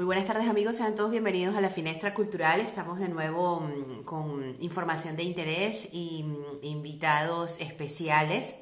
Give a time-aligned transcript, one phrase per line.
[0.00, 2.58] Muy buenas tardes amigos, sean todos bienvenidos a la Finestra Cultural.
[2.60, 8.54] Estamos de nuevo mm, con información de interés y mm, invitados especiales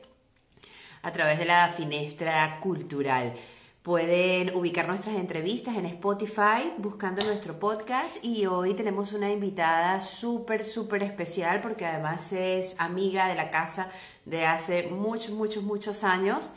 [1.00, 3.34] a través de la Finestra Cultural.
[3.82, 10.64] Pueden ubicar nuestras entrevistas en Spotify buscando nuestro podcast y hoy tenemos una invitada súper,
[10.64, 13.92] súper especial porque además es amiga de la casa
[14.24, 16.50] de hace muchos, muchos, muchos años.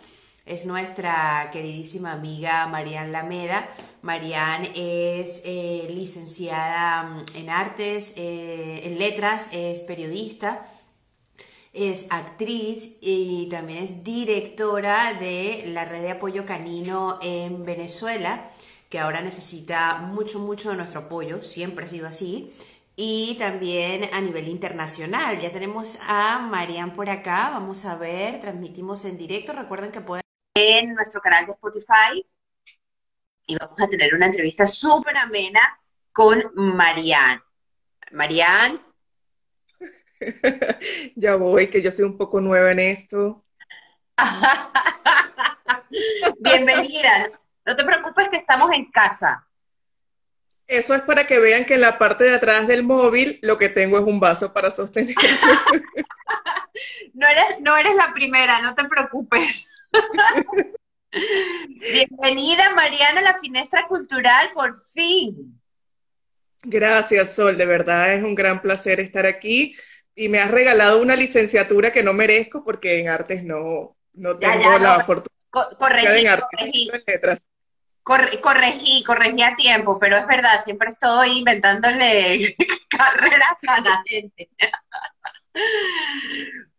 [0.51, 3.69] Es nuestra queridísima amiga Marian Lameda
[4.01, 10.65] Marianne es eh, licenciada mm, en artes, eh, en letras, es periodista,
[11.71, 18.49] es actriz y también es directora de la red de apoyo canino en Venezuela,
[18.89, 22.51] que ahora necesita mucho, mucho de nuestro apoyo, siempre ha sido así.
[22.97, 25.39] Y también a nivel internacional.
[25.39, 27.49] Ya tenemos a Marianne por acá.
[27.51, 29.53] Vamos a ver, transmitimos en directo.
[29.53, 30.20] Recuerden que pueden
[30.53, 32.25] en nuestro canal de Spotify
[33.47, 35.61] y vamos a tener una entrevista súper amena
[36.11, 37.41] con Marianne.
[38.11, 38.79] Marianne.
[41.15, 43.43] ya voy, que yo soy un poco nueva en esto.
[46.39, 47.31] Bienvenida.
[47.65, 49.47] No te preocupes que estamos en casa.
[50.67, 53.69] Eso es para que vean que en la parte de atrás del móvil lo que
[53.69, 55.15] tengo es un vaso para sostener.
[57.13, 59.71] no, eres, no eres la primera, no te preocupes.
[61.11, 65.59] Bienvenida, Mariana, a la Finestra Cultural, por fin.
[66.63, 69.75] Gracias, Sol, de verdad es un gran placer estar aquí
[70.15, 74.77] y me has regalado una licenciatura que no merezco porque en artes no, no tengo
[74.77, 75.35] la fortuna.
[75.49, 76.89] corregí,
[78.41, 79.03] corregí.
[79.03, 82.55] corregí a tiempo, pero es verdad, siempre estoy inventándole
[82.89, 84.49] carreras a la gente.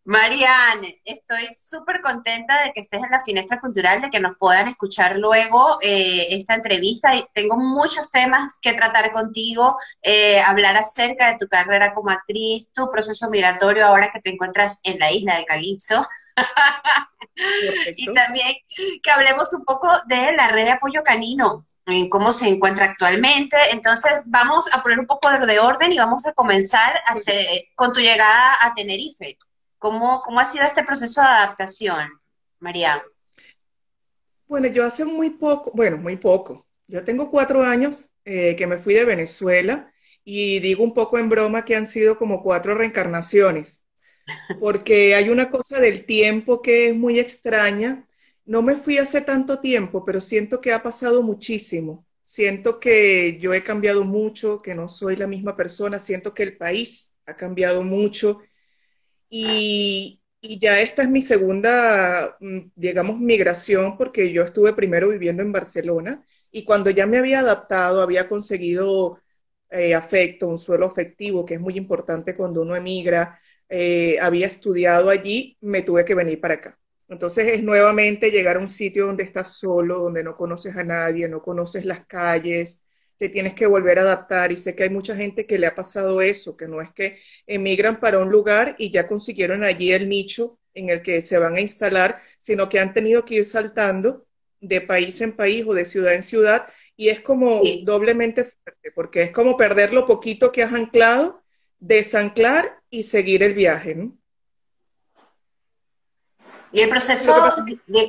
[0.05, 4.67] Marianne, estoy súper contenta de que estés en la Finestra Cultural, de que nos puedan
[4.67, 7.13] escuchar luego eh, esta entrevista.
[7.33, 12.91] Tengo muchos temas que tratar contigo, eh, hablar acerca de tu carrera como actriz, tu
[12.91, 16.05] proceso migratorio ahora que te encuentras en la isla de Calipso.
[17.97, 18.49] y también
[19.03, 23.57] que hablemos un poco de la red de apoyo canino, en cómo se encuentra actualmente.
[23.71, 27.01] Entonces, vamos a poner un poco de orden y vamos a comenzar
[27.77, 29.39] con tu llegada a Tenerife.
[29.83, 32.09] ¿Cómo, ha sido este proceso de adaptación,
[32.61, 33.03] María?
[34.47, 36.69] Bueno, yo hace muy poco, bueno, muy poco.
[36.87, 41.29] Yo tengo cuatro años eh, que me fui de Venezuela y digo un poco en
[41.29, 43.85] broma que han sido como cuatro reencarnaciones,
[44.61, 48.07] porque hay una cosa del tiempo que es muy extraña.
[48.45, 52.07] No me fui hace tanto tiempo, pero siento que ha pasado muchísimo.
[52.23, 56.57] Siento que yo he cambiado mucho, que no soy la misma persona, siento que el
[56.57, 58.43] país ha cambiado mucho
[59.35, 60.21] y,
[60.61, 66.23] ya esta es mi segunda, mm, digamos, migración, porque yo estuve primero viviendo en Barcelona
[66.51, 69.21] y cuando ya me había adaptado, había conseguido
[69.71, 75.09] eh, afecto, un suelo afectivo, que es muy importante cuando uno emigra, eh, había estudiado
[75.11, 76.79] allí, me tuve que venir para acá.
[77.09, 81.29] Entonces es nuevamente llegar a un sitio donde estás solo, donde no conoces a nadie,
[81.29, 82.82] no conoces las calles,
[83.23, 85.77] te tienes que volver a adaptar y sé que hay mucha gente que le ha
[85.77, 90.09] pasado eso, que no es que emigran para un lugar y ya consiguieron allí el
[90.09, 94.27] nicho en el que se van a instalar, sino que han tenido que ir saltando
[94.61, 96.67] de país en país o de ciudad en ciudad
[96.97, 101.45] y es como doblemente fuerte, porque es como perder lo poquito que has anclado,
[101.79, 104.19] desanclar y seguir el viaje, ¿no?
[106.73, 107.35] Y el proceso,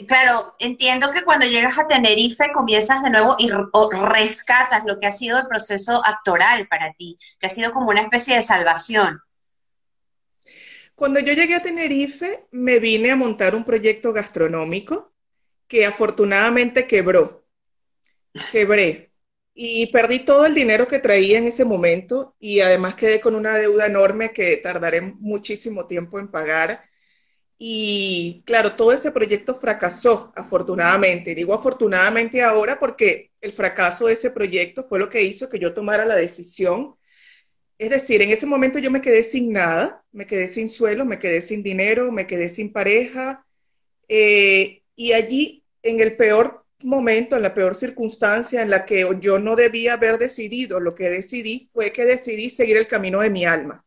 [0.07, 5.11] claro, entiendo que cuando llegas a Tenerife comienzas de nuevo y rescatas lo que ha
[5.11, 9.19] sido el proceso actoral para ti, que ha sido como una especie de salvación.
[10.95, 15.13] Cuando yo llegué a Tenerife, me vine a montar un proyecto gastronómico
[15.67, 17.45] que afortunadamente quebró.
[18.51, 19.11] Quebré.
[19.53, 23.55] Y perdí todo el dinero que traía en ese momento y además quedé con una
[23.55, 26.81] deuda enorme que tardaré muchísimo tiempo en pagar
[27.57, 31.35] y claro, todo ese proyecto fracasó, afortunadamente.
[31.35, 35.73] Digo afortunadamente ahora porque el fracaso de ese proyecto fue lo que hizo que yo
[35.73, 36.95] tomara la decisión.
[37.77, 41.19] Es decir, en ese momento yo me quedé sin nada, me quedé sin suelo, me
[41.19, 43.45] quedé sin dinero, me quedé sin pareja.
[44.07, 49.39] Eh, y allí, en el peor momento, en la peor circunstancia en la que yo
[49.39, 53.45] no debía haber decidido, lo que decidí fue que decidí seguir el camino de mi
[53.45, 53.82] alma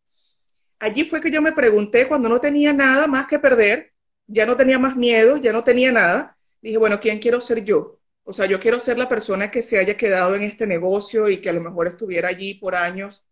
[0.78, 3.92] allí fue que yo me pregunté cuando no tenía nada más que perder,
[4.26, 6.36] ya no tenía más miedo, ya no tenía nada.
[6.60, 8.00] Dije, bueno, ¿quién quiero ser yo?
[8.24, 11.40] O sea, yo quiero ser la persona que se haya quedado en este negocio y
[11.40, 13.24] que a lo mejor estuviera allí por años.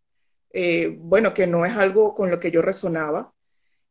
[0.52, 3.34] Eh, bueno, que no es algo con lo que yo resonaba.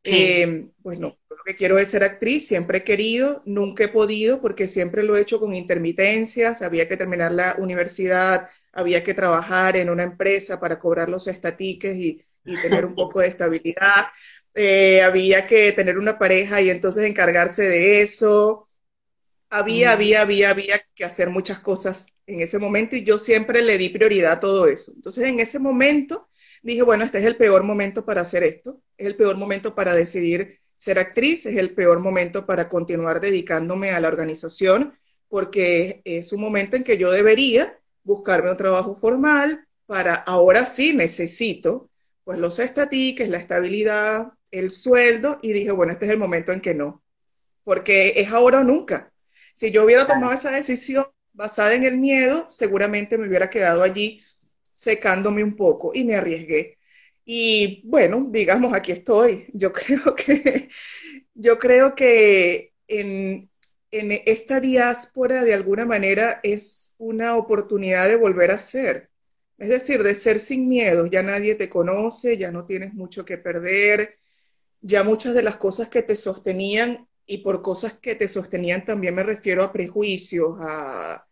[0.05, 4.41] Eh, pues no, lo que quiero es ser actriz, siempre he querido, nunca he podido
[4.41, 9.77] porque siempre lo he hecho con intermitencias, había que terminar la universidad, había que trabajar
[9.77, 14.07] en una empresa para cobrar los estatiques y, tener un poco de estabilidad.
[14.53, 18.67] Eh, había que tener una pareja y entonces encargarse de eso.
[19.49, 23.77] Había, había, había, había que hacer muchas cosas en ese momento y yo siempre le
[23.77, 24.91] di prioridad a todo eso.
[24.95, 26.29] Entonces en ese momento
[26.61, 29.93] dije, bueno, este es el peor momento para hacer esto, es el peor momento para
[29.93, 34.97] decidir ser actriz, es el peor momento para continuar dedicándome a la organización,
[35.27, 40.93] porque es un momento en que yo debería buscarme un trabajo formal para ahora sí
[40.93, 41.89] necesito
[42.23, 46.61] pues los estatiques, la estabilidad, el sueldo y dije, bueno, este es el momento en
[46.61, 47.03] que no,
[47.63, 49.11] porque es ahora o nunca.
[49.55, 54.21] Si yo hubiera tomado esa decisión basada en el miedo, seguramente me hubiera quedado allí
[54.71, 56.77] secándome un poco y me arriesgué.
[57.25, 59.45] Y bueno, digamos, aquí estoy.
[59.53, 60.69] Yo creo que,
[61.33, 63.49] yo creo que en,
[63.91, 69.09] en esta diáspora de alguna manera es una oportunidad de volver a ser.
[69.63, 71.05] Es decir, de ser sin miedo.
[71.05, 74.19] Ya nadie te conoce, ya no tienes mucho que perder,
[74.81, 79.15] ya muchas de las cosas que te sostenían, y por cosas que te sostenían también
[79.15, 81.25] me refiero a prejuicios, a,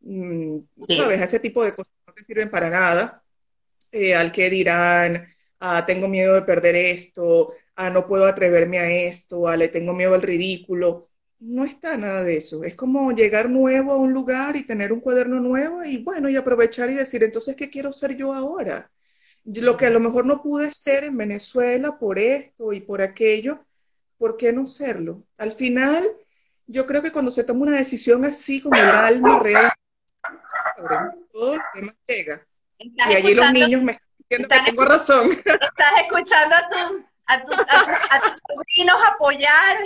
[0.00, 1.18] mm, ¿sabes?
[1.20, 3.24] A ese tipo de cosas no te sirven para nada.
[3.90, 5.26] Eh, al que dirán,
[5.60, 9.94] ah, tengo miedo de perder esto, ah, no puedo atreverme a esto, ah, le tengo
[9.94, 11.08] miedo al ridículo.
[11.40, 12.64] No está nada de eso.
[12.64, 16.36] Es como llegar nuevo a un lugar y tener un cuaderno nuevo y bueno, y
[16.36, 18.90] aprovechar y decir, entonces, ¿qué quiero ser yo ahora?
[19.44, 23.64] Lo que a lo mejor no pude ser en Venezuela por esto y por aquello,
[24.18, 25.24] ¿por qué no serlo?
[25.38, 26.04] Al final,
[26.66, 29.72] yo creo que cuando se toma una decisión así, como el alma real,
[31.32, 32.46] todo lo demás llega.
[32.78, 35.30] Y allí los niños me están diciendo que tengo razón.
[35.30, 39.78] Estás escuchando a, tu, a, tus, a, tus, sobrinos apoyar.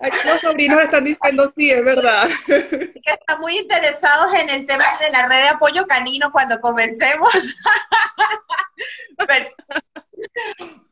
[0.00, 2.28] Aquí los sobrinos están diciendo sí, es verdad.
[2.46, 7.32] Que están muy interesados en el tema de la red de apoyo canino cuando comencemos.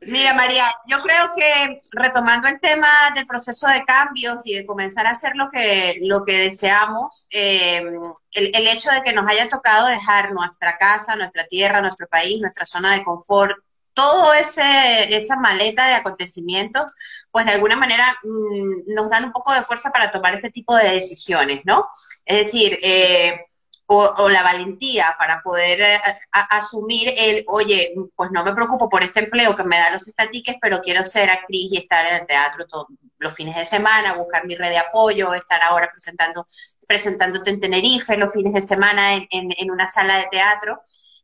[0.01, 5.05] Mira, María, yo creo que retomando el tema del proceso de cambios y de comenzar
[5.07, 7.77] a hacer lo que, lo que deseamos, eh,
[8.33, 12.41] el, el, hecho de que nos haya tocado dejar nuestra casa, nuestra tierra, nuestro país,
[12.41, 13.57] nuestra zona de confort,
[13.93, 16.93] todo ese, esa maleta de acontecimientos,
[17.31, 20.75] pues de alguna manera mmm, nos dan un poco de fuerza para tomar este tipo
[20.75, 21.87] de decisiones, ¿no?
[22.25, 23.45] Es decir, eh,
[23.93, 25.99] o, la valentía para poder eh,
[26.31, 30.55] asumir el, oye, pues no me preocupo por este empleo que me da los estatiques,
[30.61, 32.65] pero quiero ser actriz y estar en el teatro
[33.17, 36.47] los fines de semana, buscar mi red de apoyo, estar ahora presentando,
[36.87, 40.81] presentándote en Tenerife los fines de semana en, en, una sala de teatro.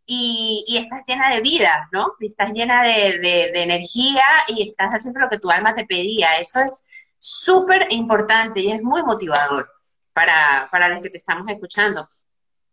[0.10, 2.14] Y, y, estás llena de vida, ¿no?
[2.22, 5.86] Y estás llena de, de, de energía y estás haciendo lo que tu alma te
[5.86, 6.40] pedía.
[6.40, 6.88] Eso es
[7.20, 9.70] súper importante y es muy motivador
[10.14, 12.08] para, para los que te estamos escuchando.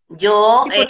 [0.09, 0.65] Yo...
[0.73, 0.87] Eh,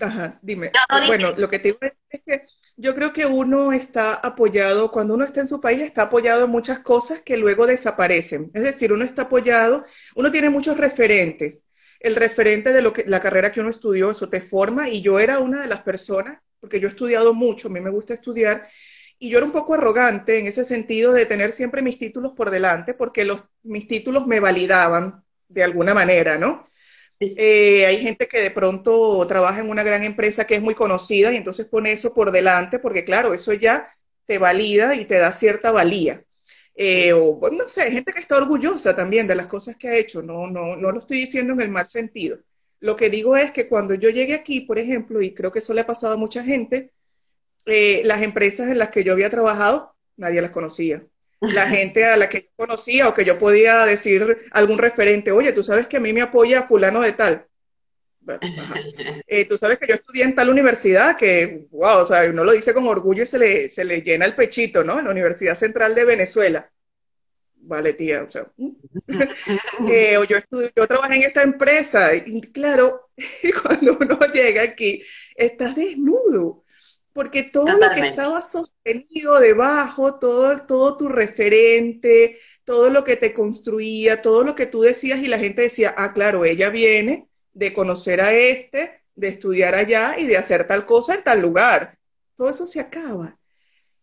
[0.00, 0.72] Ajá, dime.
[1.06, 1.78] bueno, lo que te digo
[2.10, 2.42] es que
[2.76, 6.50] yo creo que uno está apoyado, cuando uno está en su país, está apoyado en
[6.50, 8.50] muchas cosas que luego desaparecen.
[8.52, 9.84] Es decir, uno está apoyado,
[10.14, 11.64] uno tiene muchos referentes.
[12.00, 15.18] El referente de lo que, la carrera que uno estudió, eso te forma, y yo
[15.18, 18.66] era una de las personas, porque yo he estudiado mucho, a mí me gusta estudiar,
[19.18, 22.50] y yo era un poco arrogante en ese sentido de tener siempre mis títulos por
[22.50, 26.64] delante, porque los, mis títulos me validaban de alguna manera, ¿no?
[27.18, 31.32] Eh, hay gente que de pronto trabaja en una gran empresa que es muy conocida
[31.32, 33.88] y entonces pone eso por delante porque claro, eso ya
[34.26, 36.22] te valida y te da cierta valía.
[36.78, 40.22] Eh, o no sé, gente que está orgullosa también de las cosas que ha hecho,
[40.22, 42.38] no, no, no lo estoy diciendo en el mal sentido.
[42.80, 45.72] Lo que digo es que cuando yo llegué aquí, por ejemplo, y creo que eso
[45.72, 46.92] le ha pasado a mucha gente,
[47.64, 51.02] eh, las empresas en las que yo había trabajado, nadie las conocía
[51.40, 55.52] la gente a la que yo conocía o que yo podía decir algún referente, oye,
[55.52, 57.46] tú sabes que a mí me apoya fulano de tal.
[59.26, 62.52] Eh, tú sabes que yo estudié en tal universidad que, wow, o sea, uno lo
[62.52, 64.98] dice con orgullo y se le, se le llena el pechito, ¿no?
[64.98, 66.70] En la Universidad Central de Venezuela.
[67.56, 68.46] Vale, tía, o sea.
[69.88, 73.10] eh, o yo, estudié, yo trabajé en esta empresa y claro,
[73.62, 75.02] cuando uno llega aquí,
[75.34, 76.64] estás desnudo
[77.16, 83.32] porque todo lo que estaba sostenido debajo, todo, todo tu referente, todo lo que te
[83.32, 87.72] construía, todo lo que tú decías y la gente decía, ah, claro, ella viene de
[87.72, 91.98] conocer a este, de estudiar allá y de hacer tal cosa en tal lugar.
[92.34, 93.38] Todo eso se acaba.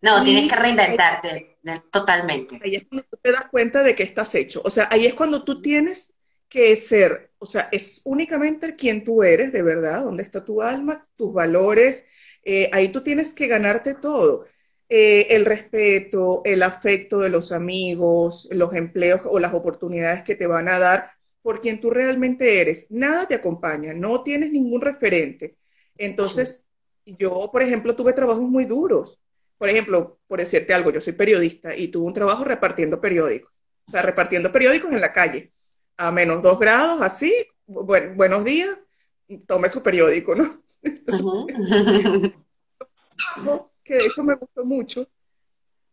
[0.01, 1.59] No, tienes que reinventarte
[1.91, 2.59] totalmente.
[2.63, 4.61] Ahí es cuando tú te das cuenta de que estás hecho.
[4.65, 6.13] O sea, ahí es cuando tú tienes
[6.49, 11.03] que ser, o sea, es únicamente quien tú eres, de verdad, dónde está tu alma,
[11.15, 12.05] tus valores,
[12.43, 14.45] eh, ahí tú tienes que ganarte todo.
[14.89, 20.47] Eh, el respeto, el afecto de los amigos, los empleos o las oportunidades que te
[20.47, 21.12] van a dar,
[21.43, 22.87] por quien tú realmente eres.
[22.89, 25.57] Nada te acompaña, no tienes ningún referente.
[25.97, 26.65] Entonces,
[27.05, 29.19] yo, por ejemplo, tuve trabajos muy duros.
[29.57, 33.51] Por ejemplo, por decirte algo, yo soy periodista y tuve un trabajo repartiendo periódicos.
[33.85, 35.51] O sea, repartiendo periódicos en la calle,
[35.97, 37.31] a menos dos grados, así,
[37.67, 38.79] buenos días,
[39.45, 40.63] tome su periódico, ¿no?
[43.83, 45.07] que eso me gustó mucho,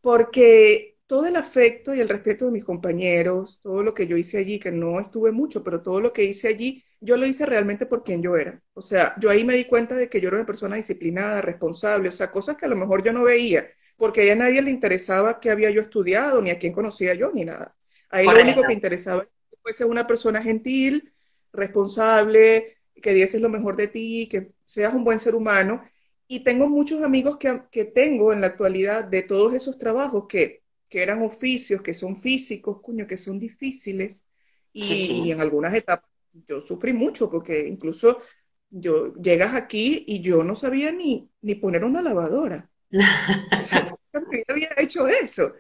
[0.01, 4.39] porque todo el afecto y el respeto de mis compañeros, todo lo que yo hice
[4.39, 7.85] allí, que no estuve mucho, pero todo lo que hice allí, yo lo hice realmente
[7.85, 8.63] por quien yo era.
[8.75, 12.11] O sea, yo ahí me di cuenta de que yo era una persona disciplinada, responsable,
[12.11, 15.41] o sea, cosas que a lo mejor yo no veía, porque a nadie le interesaba
[15.41, 17.75] qué había yo estudiado, ni a quién conocía yo, ni nada.
[18.09, 21.13] Ahí lo único que interesaba era que fuese una persona gentil,
[21.53, 25.83] responsable, que dieses lo mejor de ti, que seas un buen ser humano.
[26.29, 30.61] Y tengo muchos amigos que, que tengo en la actualidad de todos esos trabajos que
[30.91, 34.27] que eran oficios, que son físicos, cuño, que son difíciles.
[34.73, 36.11] Y, en algunas etapas
[36.47, 38.21] yo sufrí mucho porque incluso
[38.69, 42.71] yo llegas aquí y yo no sabía ni, ni poner una lavadora.
[43.59, 45.55] o sea, yo había hecho eso.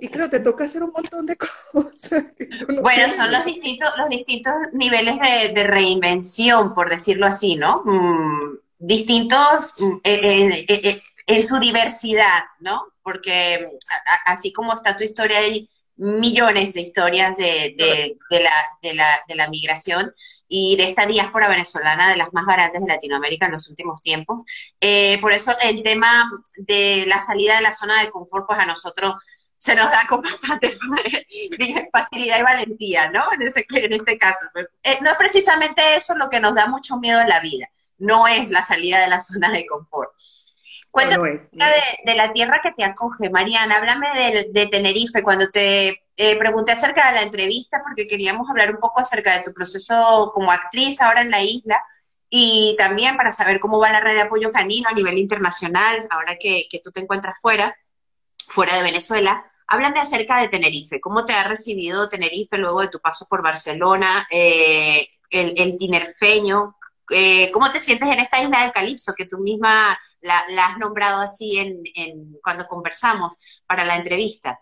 [0.00, 1.36] Y claro, te toca hacer un montón de
[1.72, 2.32] cosas.
[2.80, 5.16] bueno, son los distintos, los distintos niveles
[5.54, 7.82] de, reinvención, por decirlo así, ¿no?
[7.84, 12.92] Mm, distintos mm, en su diversidad, ¿no?
[13.08, 13.70] Porque
[14.26, 18.18] así como está tu historia, hay millones de historias de,
[19.34, 20.12] la, migración
[20.46, 24.42] y de esta diáspora venezolana de las más grandes de Latinoamérica en los últimos tiempos.
[24.78, 28.66] Eh, por eso el tema de la salida de la zona de confort, pues a
[28.66, 29.14] nosotros
[29.56, 30.76] se nos da con bastante
[31.92, 33.24] facilidad y valentía, ¿no?
[33.32, 34.44] En, este caso.
[34.82, 38.28] Eh, no es precisamente eso lo que nos da mucho miedo en la vida, no
[38.28, 40.12] es la salida de la zona de confort.
[40.98, 41.48] Cuéntame
[42.04, 43.76] de, la tierra que te acoge, Mariana.
[43.76, 44.08] Háblame
[44.50, 45.22] de, Tenerife.
[45.22, 49.44] Cuando te eh, pregunté acerca de la entrevista, porque queríamos hablar un poco acerca de
[49.44, 51.80] tu proceso como actriz ahora en la isla
[52.28, 56.36] y también para saber cómo va la red de apoyo canino a nivel internacional, ahora
[56.36, 57.76] que, tú te encuentras fuera,
[58.48, 59.44] fuera de Venezuela.
[59.68, 61.00] Háblame acerca de Tenerife.
[61.00, 64.26] ¿Cómo te ha recibido Tenerife luego de tu paso por Barcelona?
[64.30, 66.77] Eh, el, el tinerfeño,
[67.10, 71.22] eh, ¿cómo te sientes en esta isla del Calipso, que tú misma la, has nombrado
[71.22, 71.82] así en,
[72.42, 73.36] cuando conversamos
[73.66, 74.60] para la entrevista?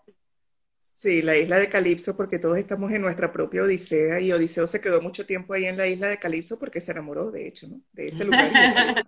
[0.93, 4.81] Sí, la isla de Calipso, porque todos estamos en nuestra propia Odisea y Odiseo se
[4.81, 7.81] quedó mucho tiempo ahí en la isla de Calipso porque se enamoró, de hecho, ¿no?
[7.91, 8.51] De ese lugar.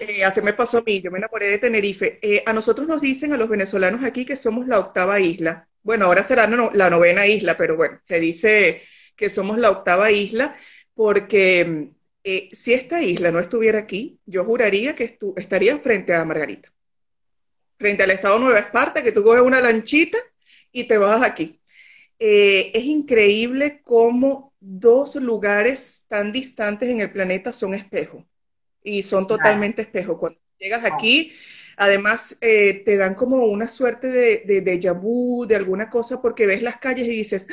[0.00, 2.18] eh, así me pasó a mí, yo me enamoré de Tenerife.
[2.20, 5.66] Eh, a nosotros nos dicen, a los venezolanos aquí, que somos la octava isla.
[5.82, 8.82] Bueno, ahora será la novena isla, pero bueno, se dice
[9.16, 10.54] que somos la octava isla
[10.94, 16.72] porque eh, si esta isla no estuviera aquí, yo juraría que estaría frente a Margarita,
[17.78, 20.18] frente al estado Nueva Esparta, que tú coges una lanchita
[20.70, 21.60] y te vas aquí.
[22.18, 28.24] Eh, es increíble cómo dos lugares tan distantes en el planeta son espejos
[28.82, 30.18] y son totalmente espejos.
[30.18, 31.32] Cuando llegas aquí,
[31.78, 36.46] además eh, te dan como una suerte de, de déjà vu, de alguna cosa, porque
[36.46, 37.46] ves las calles y dices,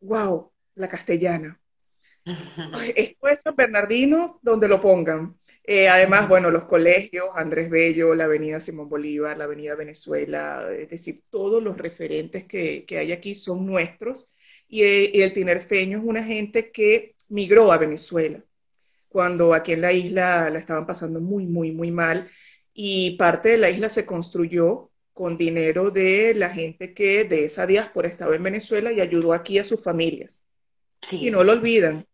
[0.00, 1.61] wow, la castellana,
[2.96, 5.36] esto es San Bernardino, donde lo pongan.
[5.64, 10.88] Eh, además, bueno, los colegios, Andrés Bello, la Avenida Simón Bolívar, la Avenida Venezuela, es
[10.88, 14.28] decir, todos los referentes que, hay aquí son nuestros.
[14.68, 18.42] Eh, y, el tinerfeño es una gente que migró a Venezuela,
[19.08, 22.28] cuando aquí en la isla la estaban pasando muy, muy, muy mal.
[22.74, 27.66] Y parte de la isla se construyó con dinero de la gente que de esa
[27.66, 30.42] diáspora estaba en Venezuela y ayudó aquí a sus familias.
[31.02, 31.26] Sí.
[31.26, 32.06] Y no lo olvidan,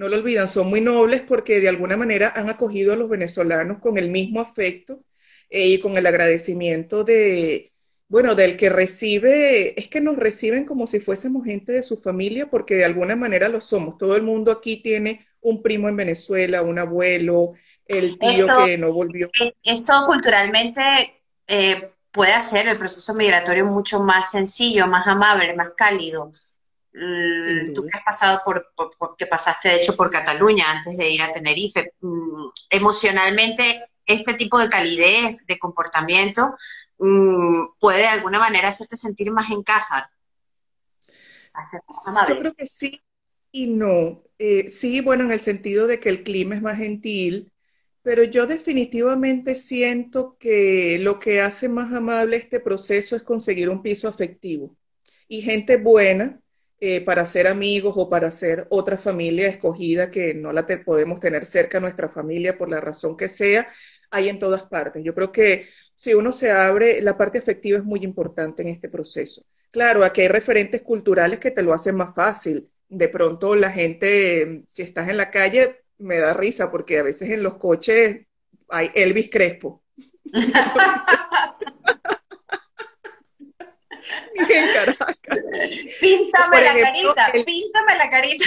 [0.00, 3.80] no lo olvidan, son muy nobles porque de alguna manera han acogido a los venezolanos
[3.80, 5.04] con el mismo afecto
[5.50, 7.74] eh, y con el agradecimiento de,
[8.08, 12.48] bueno, del que recibe, es que nos reciben como si fuésemos gente de su familia
[12.48, 13.98] porque de alguna manera lo somos.
[13.98, 17.52] Todo el mundo aquí tiene un primo en Venezuela, un abuelo,
[17.84, 19.28] el tío que no volvió.
[19.38, 20.80] Eh, esto culturalmente
[21.46, 26.32] eh, puede hacer el proceso migratorio mucho más sencillo, más amable, más cálido.
[26.92, 28.72] Mm, tú que has pasado por,
[29.16, 34.58] que pasaste de hecho por Cataluña antes de ir a Tenerife, mm, emocionalmente este tipo
[34.58, 36.56] de calidez, de comportamiento,
[36.98, 40.10] mm, puede de alguna manera hacerte sentir más en casa.
[42.28, 43.00] Yo creo que sí
[43.52, 44.22] y no.
[44.38, 47.52] Eh, sí, bueno, en el sentido de que el clima es más gentil,
[48.02, 53.82] pero yo definitivamente siento que lo que hace más amable este proceso es conseguir un
[53.82, 54.76] piso afectivo
[55.28, 56.40] y gente buena
[56.82, 61.44] eh, para ser amigos o para ser otra familia escogida que no la podemos tener
[61.44, 63.68] cerca a nuestra familia por la razón que sea,
[64.10, 65.04] hay en todas partes.
[65.04, 68.88] Yo creo que si uno se abre, la parte afectiva es muy importante en este
[68.88, 69.44] proceso.
[69.70, 72.70] Claro, aquí hay referentes culturales que te lo hacen más fácil.
[72.88, 77.30] de pronto la gente, si estás en la calle, me da risa porque a veces
[77.30, 78.26] en los coches
[78.68, 79.82] hay Elvis Crespo.
[86.00, 88.46] Píntame la carita, píntame la carita.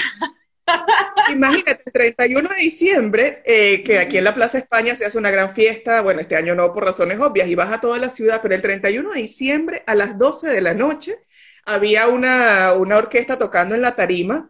[1.30, 5.32] Imagínate, el 31 de diciembre, eh, que aquí en la Plaza España se hace una
[5.32, 8.42] gran fiesta, bueno, este año no por razones obvias, y vas a toda la ciudad,
[8.42, 11.18] pero el 31 de diciembre a las 12 de la noche
[11.66, 14.50] había una, una orquesta tocando en la tarima,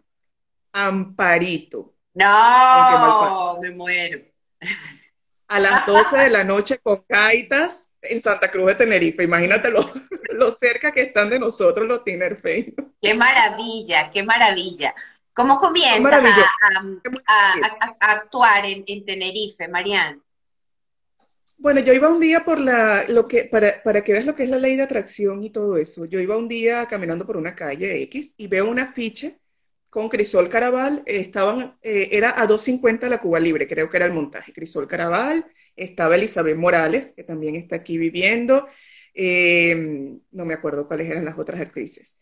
[0.71, 1.95] Amparito.
[2.13, 4.21] No, me muero.
[5.47, 9.23] A las 12 de la noche con gaitas en Santa Cruz de Tenerife.
[9.23, 9.69] Imagínate
[10.31, 12.75] lo, cerca que están de nosotros los tinerfeños.
[13.01, 14.93] Qué maravilla, qué maravilla.
[15.33, 16.13] ¿Cómo comienzas
[17.27, 20.19] a, actuar en, Tenerife, Marianne?
[21.57, 24.43] Bueno, yo iba un día por la, lo que, para, para, que veas lo que
[24.43, 26.05] es la ley de atracción y todo eso.
[26.05, 29.39] Yo iba un día caminando por una calle X y veo un afiche
[29.93, 34.11] con Crisol Caraval, estaban, eh, era a 2.50 la Cuba Libre, creo que era el
[34.11, 34.51] montaje.
[34.51, 35.45] Crisol Caraval,
[35.75, 38.65] estaba Elizabeth Morales, que también está aquí viviendo,
[39.13, 42.17] eh, no me acuerdo cuáles eran las otras actrices.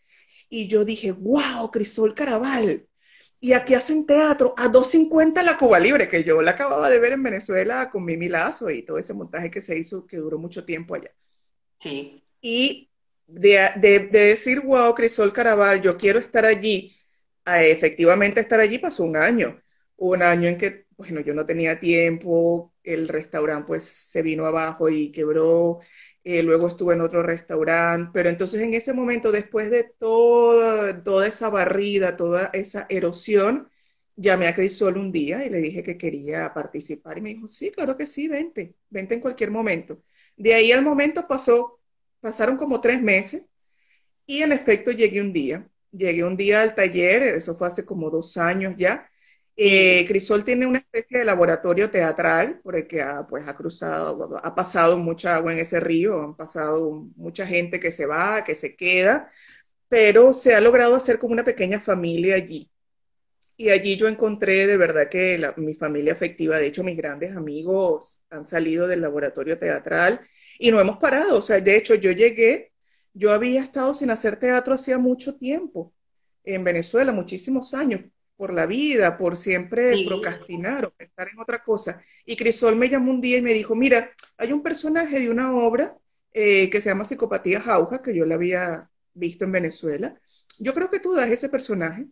[0.50, 2.86] Y yo dije, wow, Crisol Caraval.
[3.40, 7.12] Y aquí hacen teatro a 2.50 la Cuba Libre, que yo la acababa de ver
[7.12, 10.66] en Venezuela con Mimi Lazo y todo ese montaje que se hizo, que duró mucho
[10.66, 11.10] tiempo allá.
[11.80, 12.22] Sí.
[12.42, 12.90] Y
[13.26, 16.94] de, de decir, wow, Crisol Caraval, yo quiero estar allí,
[17.46, 19.60] efectivamente estar allí pasó un año.
[19.96, 24.88] Un año en que, bueno, yo no tenía tiempo, el restaurante pues se vino abajo
[24.88, 25.80] y quebró,
[26.24, 31.26] eh, luego estuve en otro restaurante, pero entonces en ese momento, después de toda, toda
[31.28, 33.68] esa barrida, toda esa erosión,
[34.16, 37.70] llamé a Crisol un día y le dije que quería participar y me dijo, sí,
[37.70, 40.02] claro que sí, vente, vente en cualquier momento.
[40.36, 41.80] De ahí al momento pasó,
[42.20, 43.44] pasaron como tres meses
[44.26, 48.10] y en efecto llegué un día llegué un día al taller, eso fue hace como
[48.10, 49.08] dos años ya.
[49.56, 54.38] Eh, Crisol tiene una especie de laboratorio teatral por el que ha, pues, ha cruzado,
[54.42, 58.54] ha pasado mucha agua en ese río, han pasado mucha gente que se va, que
[58.54, 59.28] se queda,
[59.88, 62.70] pero se ha logrado hacer como una pequeña familia allí.
[63.56, 68.22] Y allí yo encontré de verdad que mi familia afectiva, de hecho mis grandes amigos
[68.30, 70.20] han salido del laboratorio teatral
[70.58, 71.38] y no hemos parado.
[71.38, 72.71] O sea, de hecho yo llegué
[73.14, 75.92] yo había estado sin hacer teatro hacía mucho tiempo
[76.44, 78.02] en Venezuela, muchísimos años,
[78.36, 82.02] por la vida, por siempre procrastinar o pensar en otra cosa.
[82.24, 85.54] Y Crisol me llamó un día y me dijo, mira, hay un personaje de una
[85.54, 85.96] obra
[86.32, 90.18] eh, que se llama Psicopatía Jauja, que yo la había visto en Venezuela.
[90.58, 92.06] Yo creo que tú das ese personaje.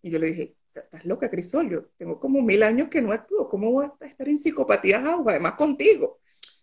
[0.00, 3.48] Y yo le dije, estás loca, Crisol, yo tengo como mil años que no actúo,
[3.48, 5.32] ¿cómo voy a estar en Psicopatía Jauja?
[5.32, 6.20] Además contigo.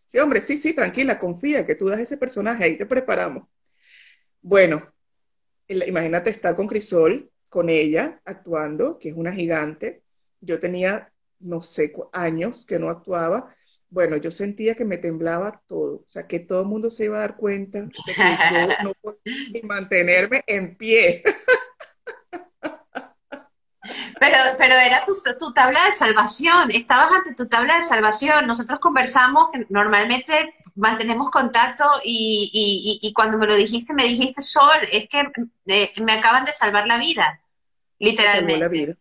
[0.07, 3.47] Sí, hombre, sí, sí, tranquila, confía que tú das ese personaje, ahí te preparamos.
[4.41, 4.81] Bueno,
[5.67, 10.03] imagínate estar con Crisol, con ella, actuando, que es una gigante.
[10.39, 13.49] Yo tenía, no sé, años que no actuaba.
[13.89, 17.17] Bueno, yo sentía que me temblaba todo, o sea, que todo el mundo se iba
[17.17, 18.23] a dar cuenta de que
[18.53, 21.23] yo no podía mantenerme en pie.
[24.19, 28.45] Pero, pero era tu, tu, tabla de salvación, estabas ante tu tabla de salvación.
[28.45, 35.07] Nosotros conversamos, normalmente mantenemos contacto y, y, cuando me lo dijiste, me dijiste, Sol, es
[35.07, 35.23] que
[35.67, 37.41] eh, me acaban de salvar la vida,
[37.99, 38.59] literalmente.
[38.59, 38.95] La vida.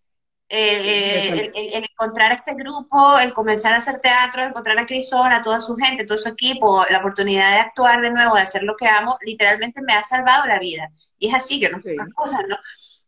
[0.53, 5.61] Eh, el, encontrar este grupo, el comenzar a hacer teatro, encontrar a Crisol, a toda
[5.61, 8.89] su gente, todo su equipo, la oportunidad de actuar de nuevo, de hacer lo que
[8.89, 10.91] amo, literalmente me ha salvado la vida.
[11.19, 12.57] Y es así, que no son cosas, ¿no?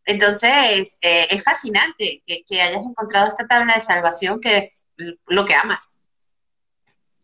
[0.05, 4.87] Entonces, eh, es fascinante que, hayas encontrado esta tabla de salvación que es
[5.27, 5.99] lo que amas.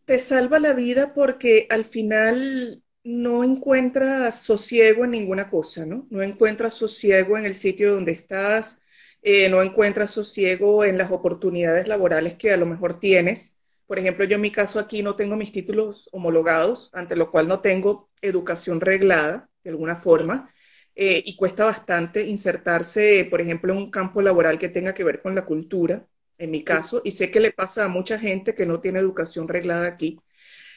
[0.09, 6.07] Te salva la vida porque al final no encuentras sosiego en ninguna cosa, ¿no?
[6.09, 8.81] No encuentras sosiego en el sitio donde estás,
[9.21, 13.59] eh, no encuentras sosiego en las oportunidades laborales que a lo mejor tienes.
[13.87, 17.47] Por ejemplo, yo en mi caso aquí no tengo mis títulos homologados, ante lo cual
[17.47, 20.51] no tengo educación reglada de alguna forma.
[20.95, 25.21] Eh, y cuesta bastante insertarse, por ejemplo, en un campo laboral que tenga que ver
[25.21, 28.67] con la cultura, en mi caso, y sé que le pasa a mucha gente que
[28.67, 30.19] no tiene educación reglada aquí.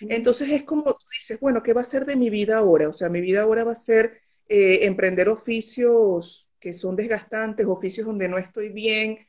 [0.01, 2.89] Entonces es como tú dices, bueno, ¿qué va a ser de mi vida ahora?
[2.89, 8.07] O sea, mi vida ahora va a ser eh, emprender oficios que son desgastantes, oficios
[8.07, 9.19] donde no estoy bien.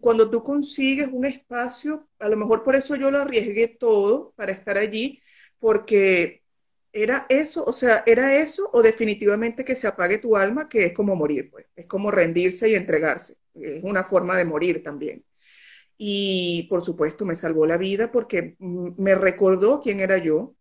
[0.00, 4.52] Cuando tú consigues un espacio, a lo mejor por eso yo lo arriesgué todo para
[4.52, 5.20] estar allí,
[5.58, 6.42] porque
[6.92, 7.64] ¿Era eso?
[7.64, 11.50] O sea, ¿era eso o definitivamente que se apague tu alma, que es como morir,
[11.50, 11.66] pues?
[11.74, 13.36] Es como rendirse y entregarse.
[13.54, 15.24] Es una forma de morir también.
[15.98, 20.54] Y por supuesto me salvó la vida porque me recordó quién era yo,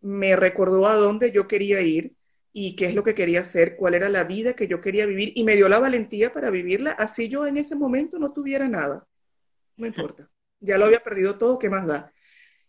[0.00, 2.16] me recordó a dónde yo quería ir,
[2.52, 5.32] y qué es lo que quería hacer, cuál era la vida que yo quería vivir
[5.34, 9.06] y me dio la valentía para vivirla, así yo en ese momento no tuviera nada.
[9.76, 10.30] No importa,
[10.60, 12.12] ya lo había perdido todo, ¿qué más da?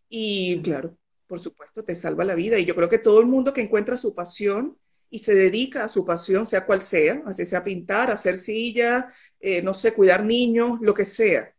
[0.08, 3.54] Y claro, por supuesto, te salva la vida y yo creo que todo el mundo
[3.54, 4.78] que encuentra su pasión
[5.10, 9.06] y se dedica a su pasión, sea cual sea, así sea pintar, hacer silla,
[9.40, 11.53] eh, no sé, cuidar niños, lo que sea,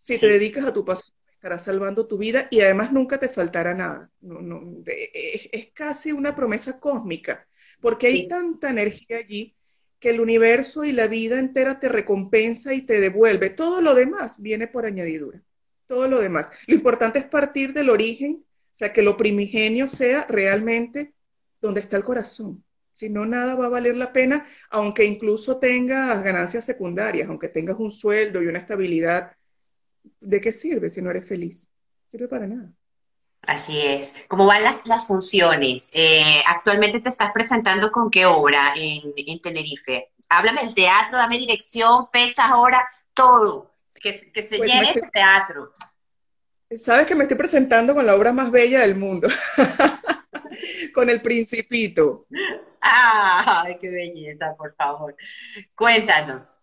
[0.00, 3.74] si te dedicas a tu pasión, estarás salvando tu vida y además nunca te faltará
[3.74, 4.10] nada.
[4.86, 7.46] es, casi una promesa cósmica
[7.80, 9.54] porque hay tanta energía allí
[9.98, 13.50] que el universo y la vida entera te recompensa y te devuelve.
[13.50, 15.42] Todo lo demás viene por añadidura,
[15.86, 16.50] todo lo demás.
[16.66, 21.12] Lo importante es partir del origen, o sea, que lo primigenio sea realmente
[21.60, 22.64] donde está el corazón.
[22.94, 27.76] Si no, nada va a valer la pena, aunque incluso tengas ganancias secundarias, aunque tengas
[27.78, 29.32] un sueldo y una estabilidad.
[30.20, 31.68] ¿De qué sirve si no eres feliz?
[32.04, 32.72] No sirve para nada.
[33.42, 34.24] Así es.
[34.28, 35.90] ¿Cómo van las, funciones?
[35.94, 40.12] Eh, actualmente te estás presentando con qué obra en, Tenerife.
[40.28, 43.72] Háblame del teatro, dame dirección, fechas, hora, todo.
[43.94, 45.72] Que, se pues llene ese teatro.
[46.76, 49.28] Sabes que me estoy presentando con la obra más bella del mundo,
[50.94, 52.26] con El Principito.
[52.80, 55.16] ¡Ay, qué belleza, por favor!
[55.74, 56.60] Cuéntanos.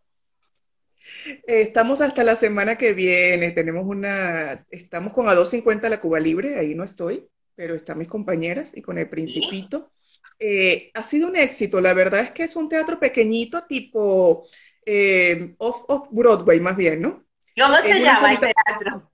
[1.46, 6.58] Estamos hasta la semana que viene, tenemos una, estamos con a 2.50 la Cuba Libre,
[6.58, 9.92] ahí no estoy, pero están mis compañeras y con el Principito.
[10.40, 14.46] Eh, ha sido un éxito, la verdad es que es un teatro pequeñito, tipo
[14.86, 17.26] eh, off, Broadway más bien, ¿no?
[17.56, 19.12] ¿Cómo se llama el teatro?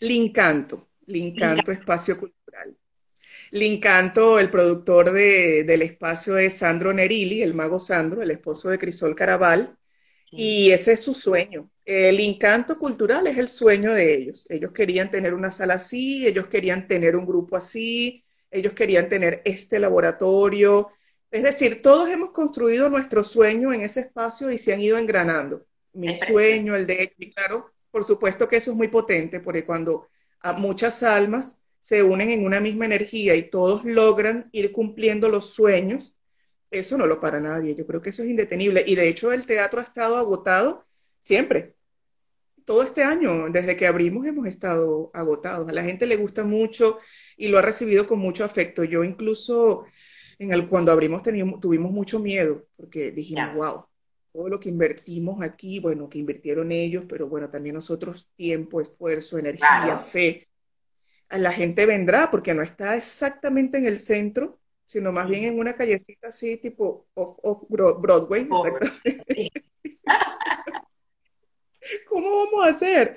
[0.00, 2.76] Lincanto, Lincanto Espacio Cultural.
[3.50, 9.14] Lincanto, el productor del espacio es Sandro Nerilli, el mago Sandro, el esposo de Crisol
[9.14, 9.76] Caraval.
[10.32, 11.70] Y ese es su sueño.
[11.84, 14.46] El encanto cultural es el sueño de ellos.
[14.48, 19.42] Ellos querían tener una sala así, ellos querían tener un grupo así, ellos querían tener
[19.44, 20.88] este laboratorio.
[21.30, 25.66] Es decir, todos hemos construido nuestro sueño en ese espacio y se han ido engranando.
[25.92, 30.08] Mi sueño, el de él, claro, por supuesto que eso es muy potente, porque cuando
[30.56, 36.16] muchas almas se unen en una misma energía y todos logran ir cumpliendo los sueños,
[36.72, 37.74] eso no lo para nadie.
[37.74, 38.84] Yo creo que eso es indetenible.
[38.86, 40.82] Y de hecho el teatro ha estado agotado
[41.20, 41.74] siempre.
[42.64, 45.68] Todo este año, desde que abrimos, hemos estado agotados.
[45.68, 46.98] A la gente le gusta mucho
[47.36, 48.84] y lo ha recibido con mucho afecto.
[48.84, 49.84] Yo incluso
[50.38, 53.84] en el, cuando abrimos teníamos, tuvimos mucho miedo porque dijimos, wow,
[54.32, 59.38] todo lo que invertimos aquí, bueno, que invirtieron ellos, pero bueno, también nosotros tiempo, esfuerzo,
[59.38, 60.48] energía, fe.
[61.28, 64.58] La gente vendrá porque no está exactamente en el centro,
[64.92, 68.46] sino más bien en una callecita así, tipo off, Broadway.
[72.06, 73.16] ¿Cómo vamos a hacer?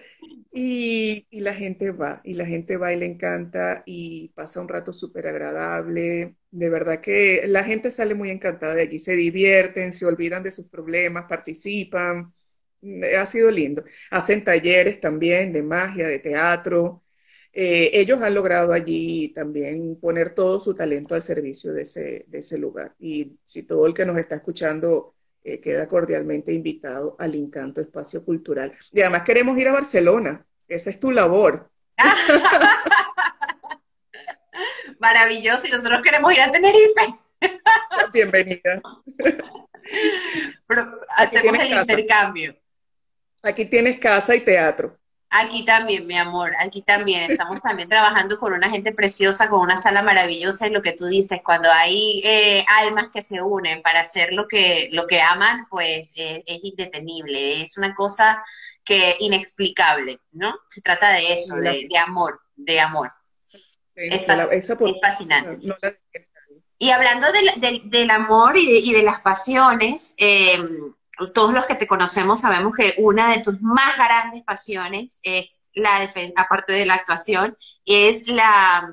[0.53, 4.93] Y, la gente va, y la gente va y le encanta y pasa un rato
[4.93, 6.37] súper agradable.
[6.49, 10.51] De verdad que la gente sale muy encantada de allí, se divierten, se olvidan de
[10.51, 12.31] sus problemas, participan.
[13.19, 13.83] Ha sido lindo.
[14.11, 17.03] Hacen talleres también de magia, de teatro.
[17.57, 22.39] Eh, ellos han logrado allí también poner todo su talento al servicio de ese, de
[22.39, 22.93] ese lugar.
[22.99, 28.25] Y si todo el que nos está escuchando eh, queda cordialmente invitado al Encanto Espacio
[28.25, 28.73] Cultural.
[28.91, 30.45] Y además queremos ir a Barcelona.
[30.67, 31.71] Esa es tu labor.
[34.99, 35.67] Maravilloso.
[35.67, 37.19] Y nosotros queremos ir a Tenerife.
[38.11, 38.81] Bienvenida.
[41.15, 42.53] hacemos el intercambio.
[43.43, 44.99] Aquí tienes casa y teatro.
[45.37, 47.29] Aquí también, mi amor, aquí también.
[47.29, 51.07] Estamos también trabajando con una gente preciosa, con una sala maravillosa y lo que tú
[51.07, 55.67] dices, cuando hay eh, almas que se unen para hacer lo que, lo que aman,
[55.69, 58.41] pues eh, es indetenible, es una cosa
[58.85, 60.55] que inexplicable, ¿no?
[60.67, 63.11] Se trata de eso, de, amor, de amor.
[63.93, 64.25] Es,
[65.01, 65.67] fascinante.
[66.79, 67.27] y hablando
[67.83, 70.63] del amor y de, las pasiones, eh,
[71.33, 75.99] todos los que te conocemos sabemos que una de tus más grandes pasiones es la
[75.99, 78.89] defensa, aparte de la actuación, es la,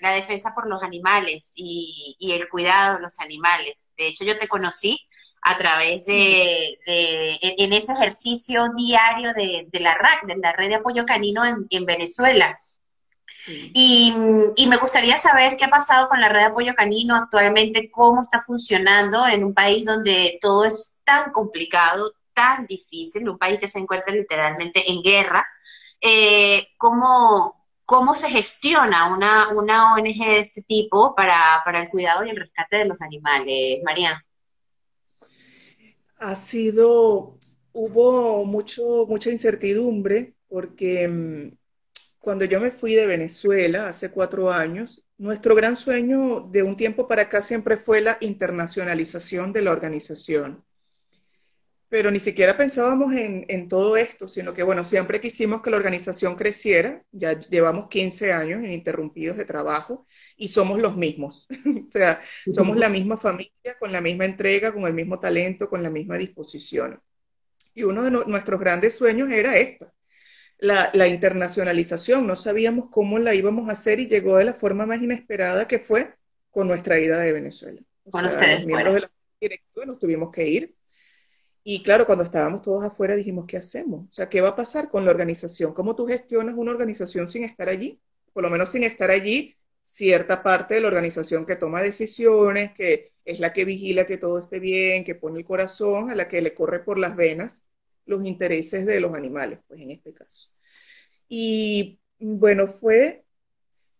[0.00, 3.94] defensa por los animales y, el cuidado de los animales.
[3.96, 5.00] De hecho, yo te conocí
[5.42, 11.04] a través de, en ese ejercicio diario de, la RAC, de la Red de Apoyo
[11.06, 12.58] Canino en Venezuela.
[13.46, 14.14] Y,
[14.66, 18.40] me gustaría saber qué ha pasado con la red de apoyo canino actualmente, cómo está
[18.40, 23.78] funcionando en un país donde todo es tan complicado, tan difícil, un país que se
[23.78, 25.46] encuentra literalmente en guerra.
[26.00, 32.24] Eh, ¿cómo, ¿Cómo se gestiona una, una ONG de este tipo para, para el cuidado
[32.24, 34.24] y el rescate de los animales, María?
[36.18, 37.38] Ha sido,
[37.72, 41.63] hubo mucho, mucha incertidumbre porque mm,
[42.24, 47.06] cuando yo me fui de Venezuela hace cuatro años, nuestro gran sueño de un tiempo
[47.06, 50.64] para acá siempre fue la internacionalización de la organización.
[51.90, 56.34] Pero ni siquiera pensábamos en, todo esto, sino que, bueno, siempre quisimos que la organización
[56.34, 57.04] creciera.
[57.12, 60.06] Ya llevamos 15 años ininterrumpidos de trabajo
[60.36, 61.46] y somos los mismos.
[61.88, 65.82] o sea, somos la misma familia, con la misma entrega, con el mismo talento, con
[65.82, 67.00] la misma disposición.
[67.74, 69.93] Y uno de nuestros grandes sueños era esto,
[70.64, 72.26] la, internacionalización.
[72.26, 75.78] No sabíamos cómo la íbamos a hacer y llegó de la forma más inesperada que
[75.78, 76.14] fue
[76.50, 77.80] con nuestra ida de Venezuela.
[78.10, 80.74] con ustedes, los miembros de la directiva nos tuvimos que ir.
[81.62, 84.08] Y claro, cuando estábamos todos afuera dijimos, ¿qué hacemos?
[84.08, 85.72] O sea, ¿qué va a pasar con la organización?
[85.72, 88.00] ¿Cómo tú gestionas una organización sin estar allí?
[88.32, 93.12] Por lo menos sin estar allí, cierta parte de la organización que toma decisiones, que
[93.24, 96.42] es la que vigila que todo esté bien, que pone el corazón, a la que
[96.42, 97.64] le corre por las venas
[98.06, 100.53] los intereses de los animales, pues en este caso.
[101.36, 103.24] Y bueno, fue,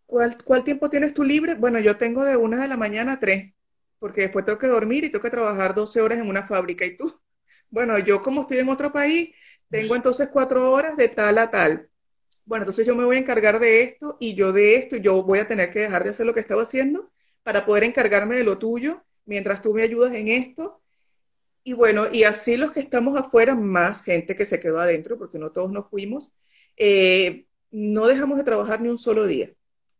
[0.07, 1.57] ¿cuál, ¿cuál tiempo tienes tú libre?
[1.57, 3.55] Bueno, yo tengo de una de la mañana a tres,
[3.99, 6.85] porque después tengo que dormir y tengo que trabajar 12 horas en una fábrica.
[6.87, 7.12] ¿Y tú?
[7.70, 9.35] Bueno, yo como estoy en otro país,
[9.68, 11.90] tengo entonces cuatro horas de tal a tal.
[12.44, 15.25] Bueno, entonces yo me voy a encargar de esto y yo de esto y yo
[15.25, 17.11] voy a tener que dejar de hacer lo que estaba haciendo
[17.42, 20.83] para poder encargarme de lo tuyo mientras tú me ayudas en esto
[21.64, 25.38] y bueno, y así los que estamos afuera, más gente que se quedó adentro, porque
[25.38, 26.35] no todos nos fuimos,
[26.76, 29.50] eh, no dejamos de trabajar ni un solo día.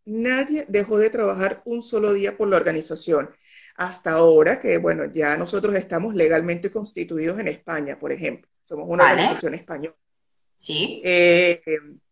[0.05, 3.31] Nadie dejó de trabajar un solo día por la organización.
[3.77, 8.49] Hasta ahora que, bueno, ya nosotros estamos legalmente constituidos en España, por ejemplo.
[8.63, 9.97] Somos una organización española.
[10.55, 11.03] Sí.
[11.05, 11.61] Eh,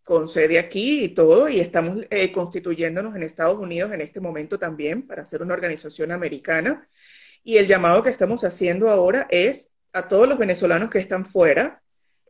[0.02, 4.58] con sede aquí y todo, y estamos eh, constituyéndonos en Estados Unidos en este momento
[4.58, 6.88] también para ser una organización americana.
[7.44, 11.81] Y el llamado que estamos haciendo ahora es a todos los venezolanos que están fuera,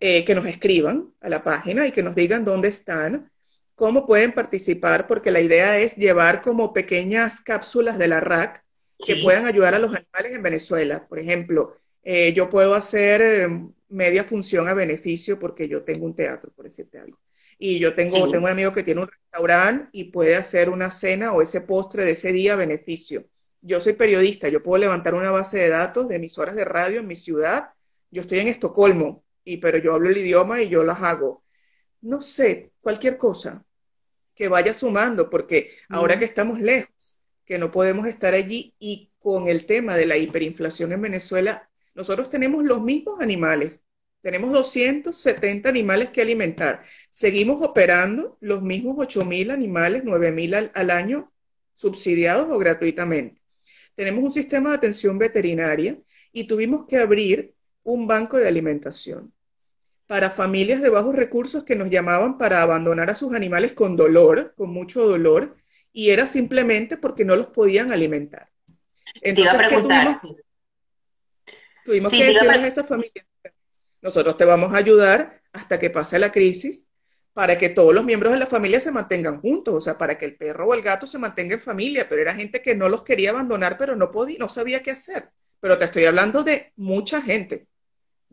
[0.04, 3.30] eh, que nos escriban a la página y que nos digan dónde están,
[3.76, 8.64] cómo pueden participar, porque la idea es llevar como pequeñas cápsulas de la RAC
[8.98, 11.06] que puedan ayudar a los animales en Venezuela.
[11.06, 13.48] Por ejemplo, eh, yo puedo hacer eh,
[13.90, 17.20] media función a beneficio porque yo tengo un teatro, por decirte algo.
[17.56, 21.32] Y yo tengo, tengo un amigo que tiene un restaurante y puede hacer una cena
[21.32, 23.24] o ese postre de ese día a beneficio
[23.62, 27.06] yo soy periodista, yo puedo levantar una base de datos de emisoras de radio en
[27.06, 27.70] mi ciudad,
[28.10, 31.44] yo estoy en Estocolmo, y, pero yo hablo el idioma y yo las hago.
[32.00, 33.64] No sé, cualquier cosa
[34.34, 39.48] que vaya sumando, porque ahora que estamos lejos, que no podemos estar allí y con
[39.48, 43.82] el tema de la hiperinflación en Venezuela, nosotros tenemos los mismos animales,
[44.22, 46.82] tenemos 270 animales que alimentar.
[47.10, 51.32] Seguimos operando los mismos 8.000 animales, 9.000 al, al año,
[51.74, 53.42] subsidiados o gratuitamente
[53.94, 55.98] tenemos un sistema de atención veterinaria
[56.32, 59.32] y tuvimos que abrir un banco de alimentación
[60.06, 64.52] para familias de bajos recursos que nos llamaban para abandonar a sus animales con dolor,
[64.56, 65.56] con mucho dolor,
[65.92, 68.50] y era simplemente porque no los podían alimentar.
[69.20, 70.20] Entonces, ¿qué tuvimos?
[71.84, 73.26] Tuvimos que decirles a esas familias,
[74.00, 76.86] nosotros te vamos a ayudar hasta que pase la crisis
[77.32, 80.26] para que todos los miembros de la familia se mantengan juntos, o sea, para que
[80.26, 83.02] el perro o el gato se mantenga en familia, pero era gente que no los
[83.02, 85.30] quería abandonar, pero no podía, no sabía qué hacer.
[85.60, 87.66] Pero te estoy hablando de mucha gente,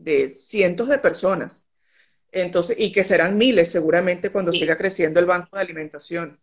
[0.00, 1.66] de cientos de personas.
[2.32, 6.40] Entonces, y que serán miles seguramente cuando siga creciendo el banco de alimentación.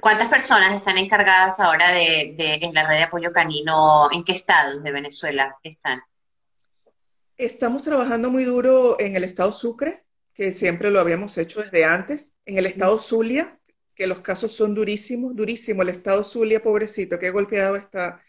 [0.00, 4.08] ¿Cuántas personas están encargadas ahora de, de, en la red de apoyo canino?
[4.12, 6.00] ¿En qué estados de Venezuela están?
[7.36, 12.32] Estamos trabajando muy duro en el estado Sucre, que siempre lo habíamos hecho desde antes.
[12.46, 13.58] En el estado Zulia,
[13.94, 15.82] que los casos son durísimos, durísimo.
[15.82, 18.22] El estado Zulia, pobrecito, qué golpeado está.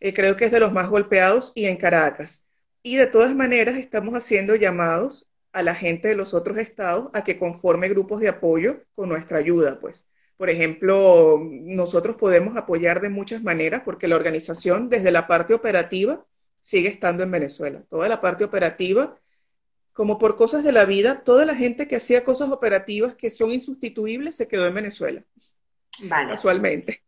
[0.00, 2.46] Eh, creo que es de los más golpeados y en Caracas.
[2.82, 7.22] Y de todas maneras estamos haciendo llamados a la gente de los otros estados a
[7.22, 10.06] que conforme grupos de apoyo con nuestra ayuda, pues.
[10.36, 16.26] Por ejemplo, nosotros podemos apoyar de muchas maneras porque la organización desde la parte operativa
[16.60, 17.84] sigue estando en Venezuela.
[17.88, 19.16] Toda la parte operativa
[19.92, 23.50] como por cosas de la vida, toda la gente que hacía cosas operativas que son
[23.50, 25.22] insustituibles se quedó en Venezuela.
[26.04, 26.30] Vale.
[26.30, 27.02] Casualmente.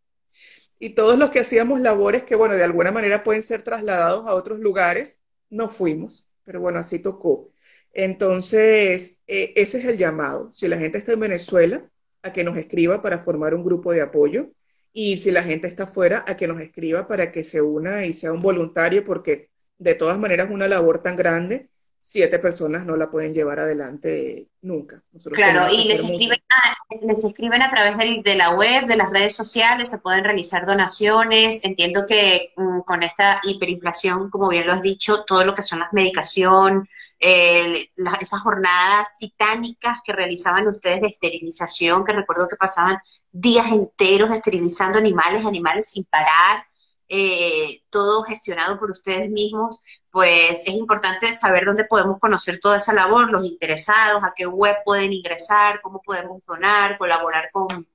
[0.78, 4.34] Y todos los que hacíamos labores que, bueno, de alguna manera pueden ser trasladados a
[4.34, 5.18] otros lugares,
[5.54, 6.28] no fuimos.
[6.44, 7.50] Pero bueno, así tocó.
[7.92, 10.52] Entonces, eh, ese es el llamado.
[10.52, 11.88] Si la gente está en Venezuela,
[12.22, 14.50] a que nos escriba para formar un grupo de apoyo.
[14.92, 18.12] Y si la gente está afuera, a que nos escriba para que se una y
[18.12, 21.68] sea un voluntario, porque de todas maneras una labor tan grande
[22.06, 25.02] siete personas no la pueden llevar adelante nunca.
[25.32, 29.34] claro, y les escriben, a, les escriben a través de la web, de las redes
[29.34, 31.64] sociales, se pueden realizar donaciones.
[31.64, 35.78] Entiendo que mm, con esta hiperinflación, como bien lo has dicho, todo lo que son
[35.78, 36.86] las medicación,
[37.18, 42.98] esas jornadas titánicas que realizaban ustedes de esterilización, que recuerdo que pasaban
[43.32, 46.66] días enteros esterilizando animales, animales sin parar.
[47.08, 52.94] Eh, todo gestionado por ustedes mismos, pues es importante saber dónde podemos conocer toda esa
[52.94, 57.86] labor, los interesados, a qué web pueden ingresar, cómo podemos donar, colaborar con,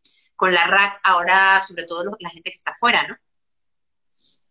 [0.51, 3.17] la RAC, ahora sobre todo la gente que está afuera, ¿no?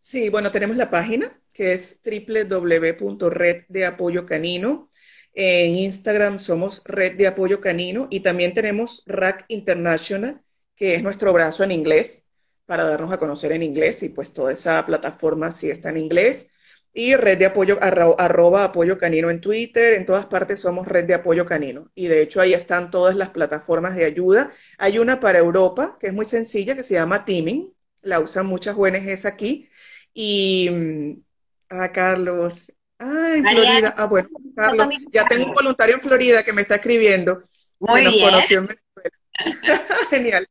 [0.01, 4.89] Sí, bueno, tenemos la página que es www.red de apoyo canino.
[5.33, 10.43] En Instagram somos Red de Apoyo Canino y también tenemos RAC International,
[10.75, 12.25] que es nuestro brazo en inglés
[12.69, 16.51] para darnos a conocer en inglés y pues toda esa plataforma sí está en inglés.
[16.93, 21.15] Y red de apoyo, arroba apoyo canino en Twitter, en todas partes somos red de
[21.15, 21.91] apoyo canino.
[21.95, 24.51] Y de hecho ahí están todas las plataformas de ayuda.
[24.77, 27.73] Hay una para Europa que es muy sencilla, que se llama Teaming.
[28.03, 29.67] La usan muchas ONGs aquí.
[30.13, 31.13] Y, mm,
[31.71, 33.95] ah, Carlos, ah, en Florida.
[33.97, 37.45] Ah, bueno, Carlos, ya tengo un voluntario en Florida que me está escribiendo.
[37.79, 38.31] Muy bien.
[38.31, 38.69] Conoció en
[40.11, 40.47] Genial.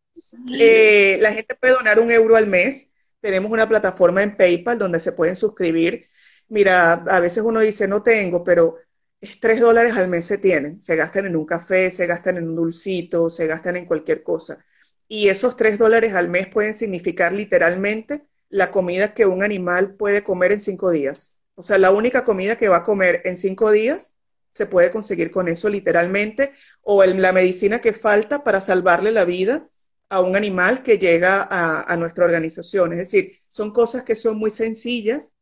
[0.50, 2.90] Eh, la gente puede donar un euro al mes.
[3.20, 6.06] Tenemos una plataforma en PayPal donde se pueden suscribir.
[6.50, 8.78] Mira, a veces uno dice, no tengo, pero
[9.20, 10.80] es tres dólares al mes se tienen.
[10.80, 14.64] Se gastan en un café, se gastan en un dulcito, se gastan en cualquier cosa.
[15.08, 20.24] Y esos tres dólares al mes pueden significar literalmente la comida que un animal puede
[20.24, 21.40] comer en cinco días.
[21.56, 24.14] O sea, la única comida que va a comer en cinco días
[24.50, 29.70] se puede conseguir con eso literalmente, o la medicina que falta para salvarle la vida
[30.10, 32.94] a un animal que llega a, nuestra organización.
[32.94, 35.34] Es decir, son cosas que son muy sencillas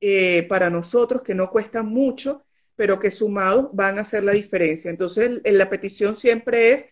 [0.00, 2.44] eh, para nosotros, que no cuestan mucho,
[2.76, 4.90] pero que sumados van a hacer la diferencia.
[4.90, 6.86] Entonces, la petición siempre es,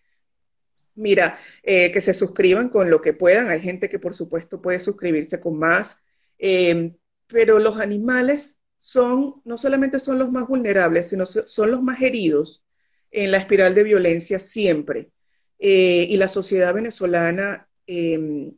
[0.94, 3.48] mira, eh, que se suscriban con lo que puedan.
[3.50, 5.98] Hay gente que, por supuesto, puede suscribirse con más,
[6.38, 6.94] eh,
[7.26, 12.64] pero los animales son, no solamente son los más vulnerables, sino son los más heridos
[13.10, 15.11] en la espiral de violencia siempre.
[15.64, 18.52] Eh, y la sociedad venezolana em,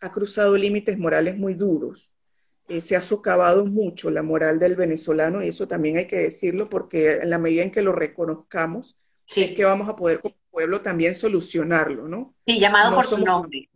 [0.00, 2.12] ha cruzado límites morales muy duros.
[2.66, 6.68] Eh, se ha socavado mucho la moral del venezolano y eso también hay que decirlo
[6.68, 8.98] porque en la medida en que lo reconozcamos,
[9.36, 12.34] es que vamos a poder como pueblo también solucionarlo, ¿no?
[12.44, 13.70] Sí, llamado por su nombre.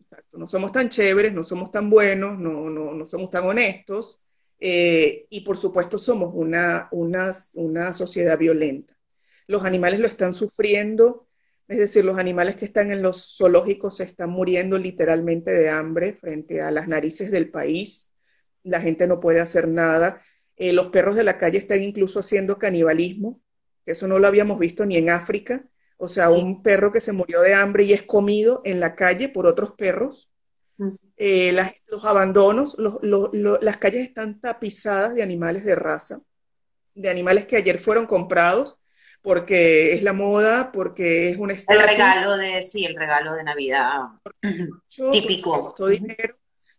[0.00, 4.22] Exacto, no somos tan chéveres, no somos tan buenos, no, no, no somos tan honestos
[4.58, 8.94] eh, y por supuesto somos una, una, una sociedad violenta.
[9.46, 11.26] Los animales lo están sufriendo
[11.66, 16.12] es decir, los animales que están en los zoológicos se están muriendo literalmente de hambre
[16.12, 18.10] frente a las narices del país.
[18.62, 20.20] La gente no puede hacer nada.
[20.56, 23.40] Eh, los perros de la calle están incluso haciendo canibalismo.
[23.86, 25.64] Eso no lo habíamos visto ni en África.
[25.96, 29.30] O sea, un perro que se murió de hambre y es comido en la calle
[29.30, 30.30] por otros perros.
[30.76, 30.94] Mm.
[31.16, 31.56] Eh,
[31.88, 36.20] los abandonos, las calles están tapizadas de animales de raza,
[36.94, 38.80] de animales que ayer fueron comprados
[39.24, 44.00] porque es la moda, porque es un El regalo de, sí, el regalo de Navidad
[45.12, 45.74] típico.
[45.88, 46.36] dinero,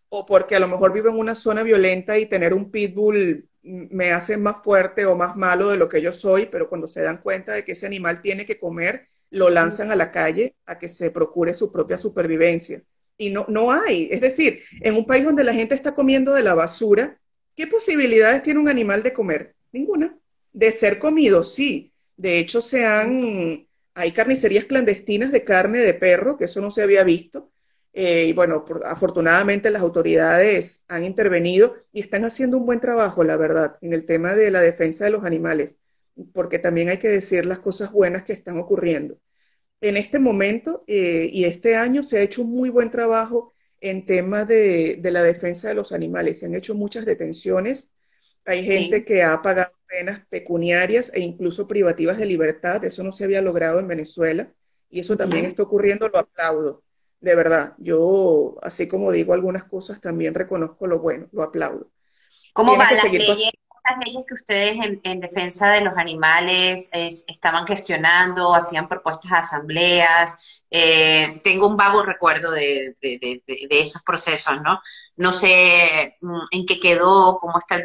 [0.09, 4.11] o porque a lo mejor vivo en una zona violenta y tener un pitbull me
[4.11, 7.17] hace más fuerte o más malo de lo que yo soy, pero cuando se dan
[7.17, 10.87] cuenta de que ese animal tiene que comer, lo lanzan a la calle a que
[10.87, 12.83] se procure su propia supervivencia.
[13.17, 14.07] Y no, no hay.
[14.11, 17.19] Es decir, en un país donde la gente está comiendo de la basura,
[17.55, 19.55] ¿qué posibilidades tiene un animal de comer?
[19.71, 20.15] Ninguna.
[20.53, 26.37] De ser comido, sí, de hecho, se han, hay carnicerías clandestinas de carne de perro,
[26.37, 27.51] que eso no se había visto.
[27.93, 33.37] Eh, y bueno, afortunadamente las autoridades han intervenido y están haciendo un buen trabajo, la
[33.37, 35.77] verdad, en el tema de la defensa de los animales,
[36.33, 39.17] porque también hay que decir las cosas buenas que están ocurriendo.
[39.81, 44.05] En este momento eh, y este año se ha hecho un muy buen trabajo en
[44.05, 46.39] temas de, de la defensa de los animales.
[46.39, 47.91] Se han hecho muchas detenciones
[48.45, 52.83] hay gente que ha pagado penas pecuniarias e incluso privativas de libertad.
[52.83, 54.51] Eso no se había logrado en Venezuela
[54.89, 56.83] y eso también está ocurriendo, lo aplaudo.
[57.19, 61.89] De verdad, yo, así como digo algunas cosas, también reconozco lo bueno, lo aplaudo.
[62.53, 63.51] ¿Cómo van las leyes,
[64.27, 70.35] que ustedes en, defensa de los animales estaban gestionando, hacían propuestas a asambleas?
[70.71, 72.95] Eh, tengo un vago recuerdo de,
[73.69, 74.79] esos procesos, ¿no?
[75.17, 77.83] No sé mm, en qué quedó, cómo están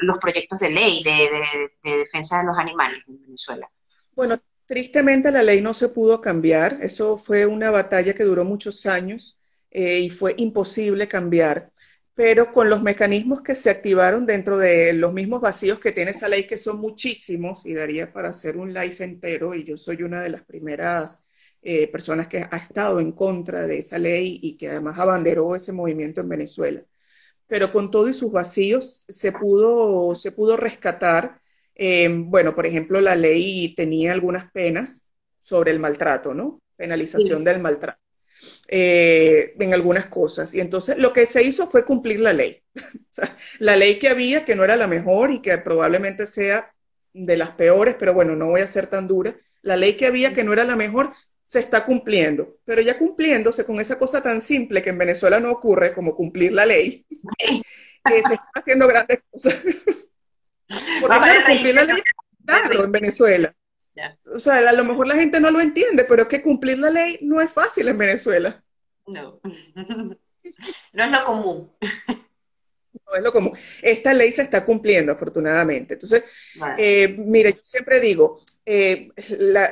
[0.00, 3.70] los proyectos de ley de, defensa de los animales en Venezuela.
[4.14, 4.36] Bueno,
[4.66, 6.78] tristemente la ley no se pudo cambiar.
[6.80, 9.38] Eso fue una batalla que duró muchos años
[9.70, 11.70] eh, y fue imposible cambiar.
[12.14, 16.28] pero con los mecanismos que se activaron dentro de los mismos vacíos que tiene esa
[16.28, 20.20] ley, que son muchísimos, y daría para hacer un live entero, y yo soy una
[20.20, 21.24] de las primeras
[21.62, 25.72] eh, personas que ha estado en contra de esa ley y que además abanderó ese
[25.72, 26.82] movimiento en Venezuela.
[27.46, 31.40] Pero con todo y sus vacíos se pudo, se pudo rescatar.
[31.74, 35.02] Eh, bueno, por ejemplo, la ley tenía algunas penas
[35.40, 36.62] sobre el maltrato, ¿no?
[36.76, 38.00] Penalización del maltrato.
[38.68, 40.54] Eh, en algunas cosas.
[40.54, 42.62] Y entonces lo que se hizo fue cumplir la ley.
[43.58, 46.72] la ley que había, que no era la mejor y que probablemente sea
[47.12, 49.36] de las peores, pero bueno, no voy a ser tan dura.
[49.62, 51.12] La ley que había, que no era la mejor,
[51.50, 52.58] se está cumpliendo.
[52.64, 56.52] Pero ya cumpliéndose con esa cosa tan simple que en Venezuela no ocurre como cumplir
[56.52, 57.04] la ley,
[57.38, 57.60] que
[58.06, 59.60] se están haciendo grandes cosas.
[61.00, 62.02] Porque cumplir la ley
[62.46, 63.52] claro en Venezuela.
[64.32, 66.90] O sea, a lo mejor la gente no lo entiende, pero es que cumplir la
[66.90, 68.62] ley no es fácil en Venezuela.
[69.08, 69.40] No,
[69.74, 71.72] no es lo común.
[73.10, 73.52] No es lo común.
[73.82, 75.94] Esta ley se está cumpliendo, afortunadamente.
[75.94, 76.24] Entonces,
[76.78, 79.08] eh, mire, yo siempre digo, eh,
[79.38, 79.66] la,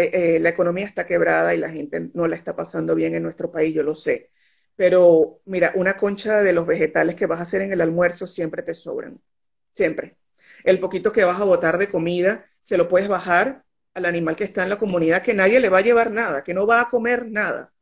[0.00, 3.52] eh, la, economía está quebrada y la gente no la está pasando bien en nuestro
[3.52, 4.30] país, yo lo sé.
[4.74, 8.62] Pero mira, una concha de los vegetales que vas a hacer en el almuerzo siempre
[8.62, 9.20] te sobran.
[9.74, 10.16] Siempre.
[10.64, 13.64] El poquito que vas a botar de comida, se lo puedes bajar
[13.94, 16.54] al animal que está en la comunidad, que nadie le va a llevar nada, que
[16.54, 17.72] no va a comer nada,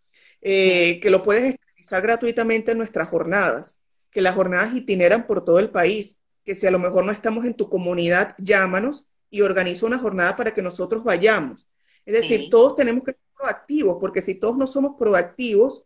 [0.40, 3.79] eh, que lo puedes esterilizar gratuitamente en nuestras jornadas,
[4.10, 7.44] que las jornadas itineran por todo el país, que si a lo mejor no estamos
[7.44, 11.68] en tu comunidad, llámanos y organiza una jornada para que nosotros vayamos.
[12.04, 15.84] Es decir, todos tenemos que ser proactivos, porque si todos no somos proactivos,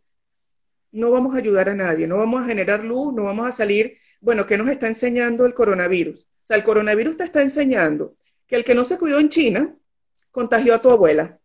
[0.91, 3.97] no vamos a ayudar a nadie, no vamos a generar luz, no vamos a salir.
[4.21, 6.23] Bueno, ¿qué nos está enseñando el coronavirus?
[6.23, 8.15] O sea, el coronavirus te está enseñando
[8.47, 9.75] que el que no se cuidó en China
[10.31, 11.39] contagió a tu abuela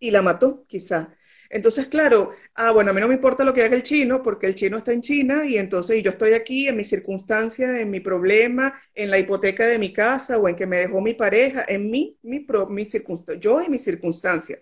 [0.00, 1.14] y la mató, quizá.
[1.50, 4.46] Entonces, claro, ah, bueno, a mí no me importa lo que haga el chino, porque
[4.46, 8.00] el chino está en China y entonces yo estoy aquí en mi circunstancia, en mi
[8.00, 11.90] problema, en la hipoteca de mi casa o en que me dejó mi pareja, en
[11.90, 14.58] mí, mi, mi circunstancia, yo y mi circunstancia.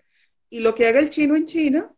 [0.49, 1.93] Y lo que haga el chino en China,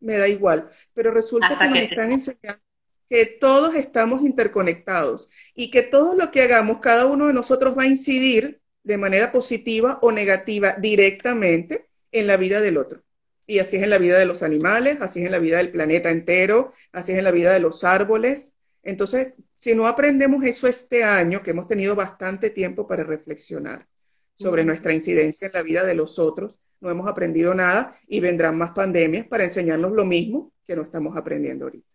[0.00, 0.68] me da igual.
[0.94, 2.62] Pero resulta que, me están enseñando
[3.08, 7.82] que todos estamos interconectados y que todo lo que hagamos, cada uno de nosotros va
[7.82, 13.02] a incidir de manera positiva o negativa directamente en la vida del otro.
[13.46, 15.70] Y así es en la vida de los animales, así es en la vida del
[15.70, 18.54] planeta entero, así es en la vida de los árboles.
[18.82, 23.86] Entonces, si no aprendemos eso este año, que hemos tenido bastante tiempo para reflexionar
[24.34, 28.58] sobre nuestra incidencia en la vida de los otros, no hemos aprendido nada y vendrán
[28.58, 31.93] más pandemias para enseñarnos lo mismo que no estamos aprendiendo ahorita.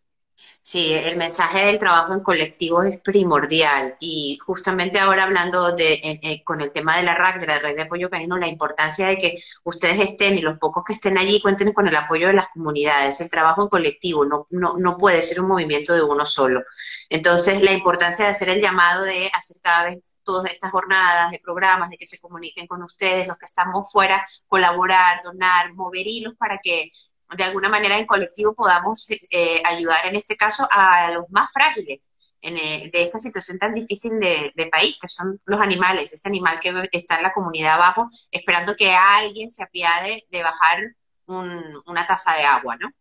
[0.62, 6.62] Sí, el mensaje del trabajo en colectivo es primordial y justamente ahora hablando de, con
[6.62, 9.38] el tema de la RAC, de la Red de Apoyo Canino, la importancia de que
[9.64, 13.20] ustedes estén y los pocos que estén allí cuenten con el apoyo de las comunidades.
[13.20, 16.62] El trabajo en colectivo no, no, no puede ser un movimiento de uno solo.
[17.10, 21.40] Entonces, la importancia de hacer el llamado de hacer cada vez todas estas jornadas de
[21.40, 26.36] programas, de que se comuniquen con ustedes, los que estamos fuera, colaborar, donar, mover hilos
[26.38, 26.92] para que
[27.38, 32.11] de alguna manera en colectivo podamos eh, ayudar en este caso a los más frágiles
[32.41, 36.71] eh, de esta situación tan difícil de, país, que son los animales, este animal que
[36.91, 42.43] está en la comunidad abajo, esperando que alguien se apiade de bajar una taza de
[42.43, 42.91] agua, ¿no?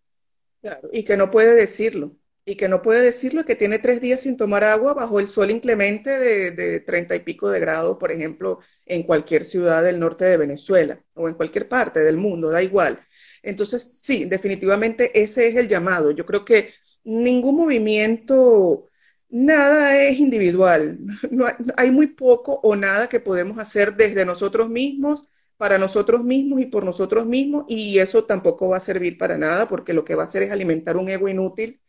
[0.61, 2.13] Claro, y que no puede decirlo,
[2.45, 5.51] y que no puede decirlo, que tiene tres días sin tomar agua bajo el sol
[5.51, 10.37] inclemente de treinta y pico de grados, por ejemplo, en cualquier ciudad del norte de
[10.37, 13.07] Venezuela, o en cualquier parte del mundo, da igual
[13.49, 16.11] entonces, sí, definitivamente ese es el llamado.
[16.11, 16.75] Yo creo que
[17.05, 18.89] ningún movimiento,
[19.31, 20.99] nada es individual.
[21.31, 21.47] No
[21.77, 26.67] hay, muy poco o nada que podemos hacer desde nosotros mismos, para nosotros mismos y
[26.67, 30.23] por nosotros mismos, y eso tampoco va a servir para nada, porque lo que va
[30.23, 31.81] a hacer es alimentar un ego inútil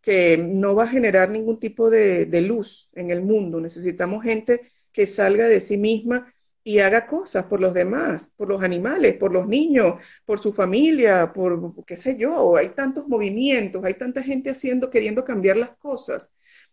[0.00, 3.60] que no va a generar ningún tipo de, de luz en el mundo.
[3.60, 6.32] Necesitamos gente que salga de sí misma
[6.68, 9.94] y haga cosas por los demás, por los animales, por los niños,
[10.26, 12.58] por su familia, por qué sé yo.
[12.58, 16.30] Hay tantos movimientos, hay tanta gente haciendo, queriendo cambiar las cosas.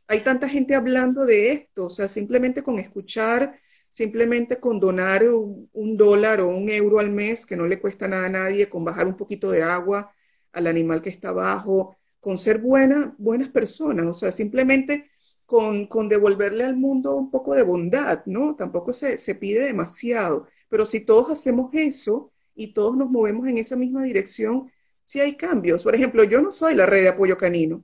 [0.07, 3.57] Hay tanta gente hablando de esto, o sea, simplemente con escuchar,
[3.89, 8.25] simplemente con donar un, dólar o un euro al mes, que no le cuesta nada
[8.25, 10.13] a nadie, con bajar un poquito de agua
[10.51, 15.09] al animal que está abajo, con ser buena, buenas personas, o sea, simplemente
[15.45, 18.55] con, devolverle al mundo un poco de bondad, ¿no?
[18.55, 23.57] Tampoco se, se pide demasiado, pero si todos hacemos eso y todos nos movemos en
[23.57, 24.71] esa misma dirección,
[25.03, 25.83] sí hay cambios.
[25.83, 27.83] Por ejemplo, yo no soy la red de apoyo canino.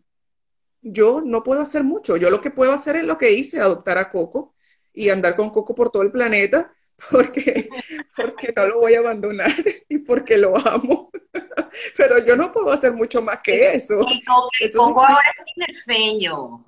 [0.81, 2.17] Yo no puedo hacer mucho.
[2.17, 4.53] Yo lo que puedo hacer es lo que hice, adoptar a Coco
[4.93, 6.73] y andar con Coco por todo el planeta,
[7.11, 7.69] porque,
[8.15, 9.53] porque no lo voy a abandonar
[9.89, 11.11] y porque lo amo.
[11.97, 14.05] pero yo no puedo hacer mucho más que eso.
[14.59, 16.65] El coco, ahora es tinerfeño.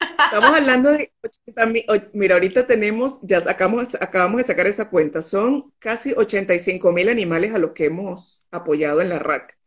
[0.00, 5.22] Estamos hablando de 80 mil, mira, ahorita tenemos, ya sacamos, acabamos de sacar esa cuenta,
[5.22, 9.58] son casi 85 mil animales a los que hemos apoyado en la RAC.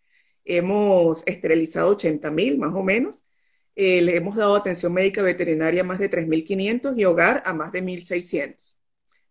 [0.45, 3.23] Hemos esterilizado 80 mil, más o menos.
[3.75, 7.71] Eh, le hemos dado atención médica veterinaria a más de 3.500 y hogar a más
[7.71, 8.75] de 1.600.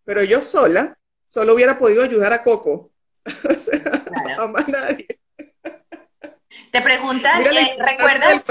[0.03, 0.97] Pero yo sola,
[1.27, 2.91] solo hubiera podido ayudar a Coco.
[3.49, 4.05] o sea,
[4.39, 5.07] a más nadie.
[6.71, 8.47] Te preguntan, eh, ¿recuerdas?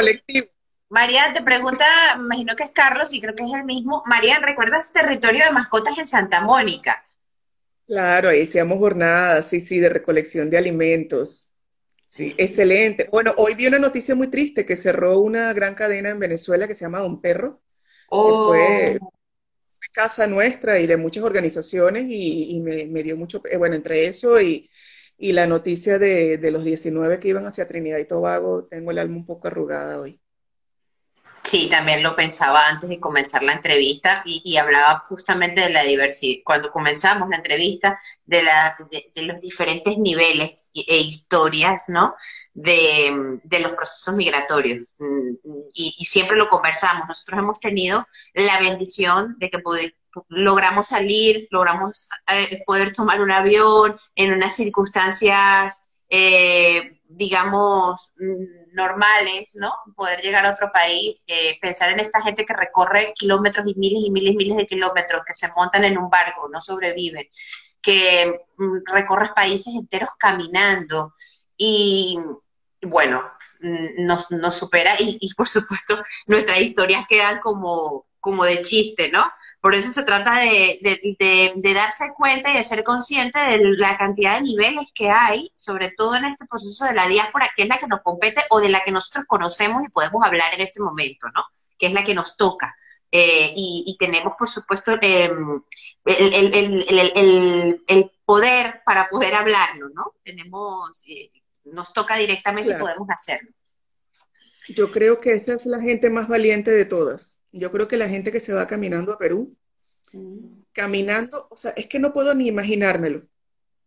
[0.91, 1.85] María te pregunta,
[2.19, 4.03] me imagino que es Carlos y creo que es el mismo.
[4.07, 7.07] María, ¿recuerdas territorio de mascotas en Santa Mónica?
[7.87, 11.53] Claro, ahí hacíamos jornadas, sí, sí, de recolección de alimentos.
[12.09, 13.09] Sí, excelente.
[13.13, 16.75] Bueno, hoy vi una noticia muy triste que cerró una gran cadena en Venezuela que
[16.75, 17.63] se llama Don Perro.
[18.09, 18.49] Oh.
[18.49, 18.99] fue,
[19.93, 24.69] casa nuestra y de muchas organizaciones y, me, dio mucho, eh, bueno, entre eso y,
[25.19, 29.17] la noticia de, de los 19 que iban hacia Trinidad y Tobago, tengo el alma
[29.17, 30.20] un poco arrugada hoy.
[31.43, 36.43] Sí, también lo pensaba antes de comenzar la entrevista y, hablaba justamente de la diversidad,
[36.45, 42.15] cuando comenzamos la entrevista, de, la, de, los diferentes niveles e historias, ¿no?
[42.53, 44.93] De, los procesos migratorios.
[44.99, 45.35] Mm,
[45.75, 47.09] y, siempre lo conversamos.
[47.09, 49.63] Nosotros hemos tenido la bendición de que
[50.29, 56.80] logramos salir, logramos eh, poder tomar un avión en unas circunstancias, eh,
[57.21, 59.75] digamos, mm, normales, ¿no?
[59.95, 64.03] Poder llegar a otro país, eh, pensar en esta gente que recorre kilómetros y miles
[64.07, 67.29] y miles y miles de kilómetros, que se montan en un barco, no sobreviven,
[67.83, 71.15] que mm, recorres países enteros caminando
[71.59, 72.19] y
[72.81, 73.23] bueno,
[73.61, 79.31] mm, nos, supera y, y, por supuesto nuestras historias quedan como, como de chiste, ¿no?
[79.61, 84.43] Por eso se trata de, darse cuenta y de ser consciente de la cantidad de
[84.43, 87.87] niveles que hay, sobre todo en este proceso de la diáspora, que es la que
[87.87, 91.45] nos compete o de la que nosotros conocemos y podemos hablar en este momento, ¿no?
[91.79, 92.75] Que es la que nos toca.
[93.13, 95.63] Eh, y, tenemos, por supuesto, em,
[96.07, 100.15] el, poder para poder hablarlo, ¿no?
[100.23, 101.33] Tenemos, eh,
[101.65, 103.51] nos toca directamente y podemos hacerlo.
[104.69, 108.09] Yo creo que esa es la gente más valiente de todas yo creo que la
[108.09, 109.57] gente que se va caminando a Perú,
[110.13, 110.63] mm.
[110.73, 113.27] caminando, o sea, es que no puedo ni imaginármelo.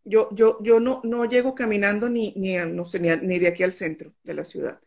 [0.06, 3.72] Yo, yo, yo no, no llego caminando ni, ni, no sé, ni, de aquí al
[3.72, 4.82] centro de la ciudad.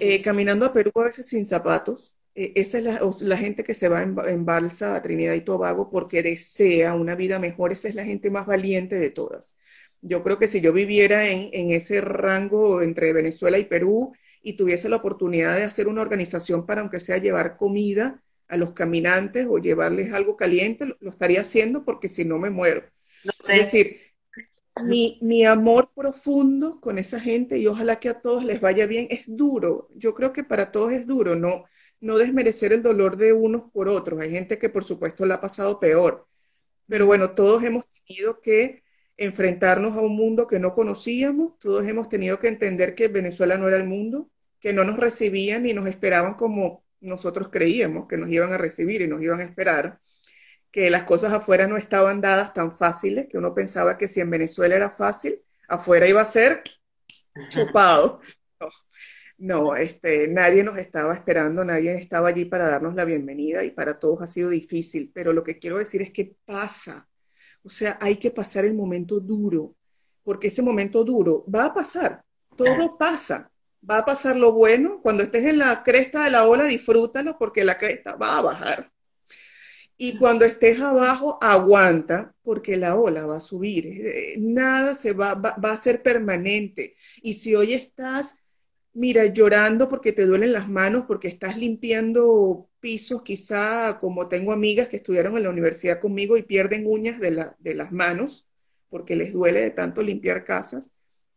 [0.00, 2.16] Eh, caminando a Perú a veces sin zapatos.
[2.34, 6.22] Eh, esa es la, gente que se va en, balsa a Trinidad y Tobago porque
[6.22, 7.72] desea una vida mejor.
[7.72, 9.56] Esa es la gente más valiente de todas.
[10.00, 14.12] Yo creo que si yo viviera en, en ese rango entre Venezuela y Perú,
[14.42, 18.72] y tuviese la oportunidad de hacer una organización para, aunque sea llevar comida a los
[18.72, 22.84] caminantes o llevarles algo caliente, lo, estaría haciendo porque si no me muero.
[23.48, 23.96] Es decir,
[24.84, 29.06] mi, mi, amor profundo con esa gente y ojalá que a todos les vaya bien
[29.10, 29.88] es duro.
[29.94, 31.64] Yo creo que para todos es duro, no,
[32.00, 34.20] no desmerecer el dolor de unos por otros.
[34.20, 36.26] Hay gente que por supuesto la ha pasado peor,
[36.88, 38.82] pero bueno, todos hemos tenido que
[39.16, 43.68] enfrentarnos a un mundo que no conocíamos, todos hemos tenido que entender que Venezuela no
[43.68, 44.31] era el mundo,
[44.62, 49.02] que no nos recibían ni nos esperaban como nosotros creíamos que nos iban a recibir
[49.02, 49.98] y nos iban a esperar,
[50.70, 54.30] que las cosas afuera no estaban dadas tan fáciles, que uno pensaba que si en
[54.30, 56.62] Venezuela era fácil, afuera iba a ser
[57.48, 58.20] chupado.
[59.36, 63.98] No, este, nadie nos estaba esperando, nadie estaba allí para darnos la bienvenida y para
[63.98, 67.08] todos ha sido difícil, pero lo que quiero decir es que pasa,
[67.64, 69.74] o sea, hay que pasar el momento duro,
[70.22, 72.24] porque ese momento duro va a pasar,
[72.56, 73.51] todo pasa,
[73.88, 75.00] va a pasar lo bueno.
[75.02, 78.92] Cuando estés en la cresta de la ola, disfrútalo porque la cresta va a bajar.
[79.96, 83.86] Y cuando estés abajo, aguanta porque la ola va a subir.
[83.86, 86.94] Eh, nada se va, va, va a ser permanente.
[87.22, 88.36] Y si hoy estás,
[88.92, 94.88] mira, llorando porque te duelen las manos, porque estás limpiando pisos, quizá como tengo amigas
[94.88, 98.46] que estudiaron en la universidad conmigo y pierden uñas de, la, de las manos
[98.92, 100.92] porque les duele de tanto limpiar casas,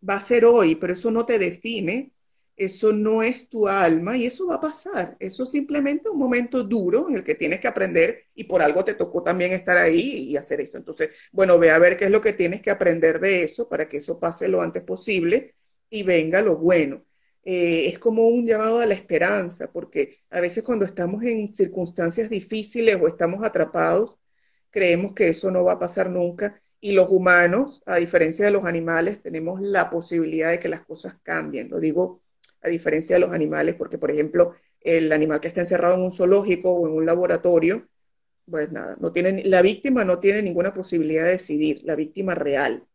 [0.07, 2.11] va a ser hoy, pero eso no te define
[2.57, 5.17] eso no es tu alma y eso va a pasar.
[5.19, 8.83] Eso es simplemente un momento duro en el que tienes que aprender y por algo
[8.85, 10.77] te tocó también estar ahí y hacer eso.
[10.77, 13.89] Entonces, bueno, ve a ver qué es lo que tienes que aprender de eso para
[13.89, 15.55] que eso pase lo antes posible
[15.89, 17.03] y venga lo bueno.
[17.43, 22.29] Eh, es como un llamado a la esperanza, porque a veces cuando estamos en circunstancias
[22.29, 24.17] difíciles o estamos atrapados,
[24.71, 28.65] creemos que eso no va a pasar nunca y los humanos, a diferencia de los
[28.65, 31.69] animales, tenemos la posibilidad de que las cosas cambien.
[31.69, 32.21] Lo digo
[32.61, 36.11] a diferencia de los animales, porque por ejemplo, el animal que está encerrado en un
[36.11, 37.87] zoológico o en un laboratorio,
[38.49, 42.85] pues nada, no tiene, la víctima no tiene ninguna posibilidad de decidir, la víctima real.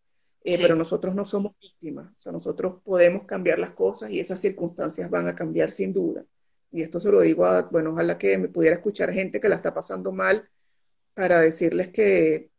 [0.42, 4.40] eh, pero nosotros no somos víctimas, o sea, nosotros podemos cambiar las cosas y esas
[4.40, 6.24] circunstancias van a cambiar sin duda.
[6.72, 9.56] Y esto se lo digo a, bueno, ojalá que me pudiera escuchar gente que la
[9.56, 10.48] está pasando mal
[11.14, 12.50] para decirles que,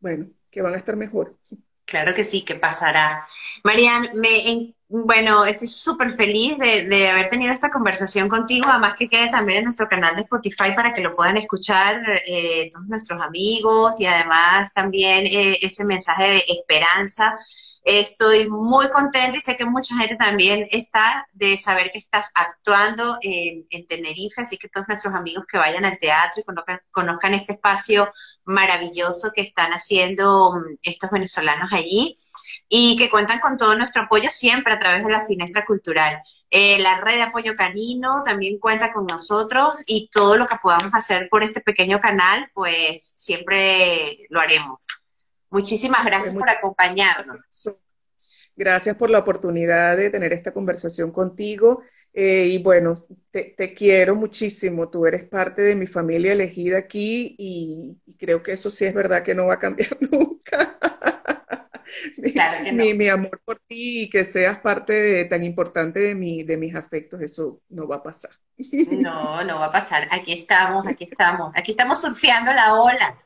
[0.00, 1.36] bueno, que van a estar mejor.
[1.84, 3.26] Claro que sí, que pasará.
[3.64, 9.28] Marian, me, bueno, estoy súper feliz de, haber tenido esta conversación contigo, además que quede
[9.28, 13.98] también en nuestro canal de Spotify para que lo puedan escuchar eh, todos nuestros amigos
[13.98, 17.36] y además también eh, ese mensaje de esperanza.
[17.82, 23.18] Estoy muy contenta y sé que mucha gente también está de saber que estás actuando
[23.20, 27.54] en, Tenerife, así que todos nuestros amigos que vayan al teatro y conozcan, conozcan este
[27.54, 28.12] espacio
[28.44, 32.16] maravilloso que están haciendo mm, estos venezolanos allí
[32.68, 36.22] y que cuentan con todo nuestro apoyo siempre a través de la Finestra Cultural.
[36.50, 40.92] Eh, la red de apoyo canino también cuenta con nosotros y todo lo que podamos
[40.94, 44.86] hacer por este pequeño canal, pues siempre lo haremos.
[45.50, 47.38] Muchísimas gracias por acompañarnos.
[48.56, 51.82] Gracias por la oportunidad de tener esta conversación contigo.
[52.12, 52.94] Eh, y bueno,
[53.30, 54.88] te, quiero muchísimo.
[54.88, 59.24] Tú eres parte de mi familia elegida aquí y creo que eso sí es verdad
[59.24, 60.78] que no va a cambiar nunca
[62.72, 66.74] mi, mi, amor por ti y que seas parte tan importante de, mi, de mis
[66.74, 68.30] afectos, eso no va a pasar.
[68.90, 70.08] No, no va a pasar.
[70.10, 71.52] Aquí estamos, aquí estamos.
[71.54, 73.18] Aquí estamos surfeando la ola.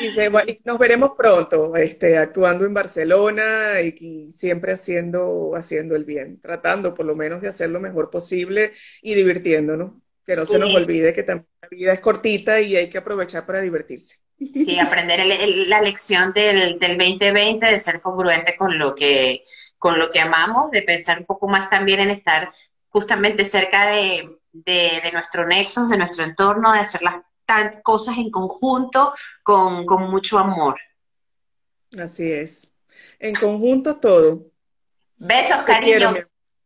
[0.00, 6.94] Y nos veremos pronto, este, actuando en Barcelona y, siempre haciendo, haciendo el bien, tratando
[6.94, 9.92] por lo menos de hacer lo mejor posible y divirtiéndonos.
[10.24, 13.46] Que no se nos olvide que también la vida es cortita y hay que aprovechar
[13.46, 14.18] para divertirse.
[14.38, 15.26] Sí, aprender
[15.66, 19.44] la lección del, del 2020 de ser congruente con lo que
[19.78, 22.52] con lo que amamos, de pensar un poco más también en estar
[22.88, 27.22] justamente cerca de, de, nuestro nexo, de nuestro entorno, de hacer las
[27.82, 30.78] cosas en conjunto con, con mucho amor.
[31.98, 32.72] Así es.
[33.18, 34.46] En conjunto todo.
[35.16, 36.14] Besos, cariño.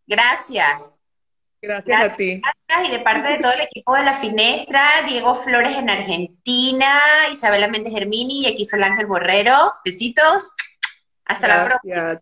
[0.07, 0.99] Gracias.
[1.63, 2.43] Gracias, a ti.
[2.85, 7.01] y de parte de todo el equipo de La Finestra, Diego Flores en Argentina,
[7.33, 9.73] Isabela Méndez Hermini y aquí soy Ángel Borrero.
[9.85, 10.51] Besitos.
[11.25, 12.19] Hasta la próxima.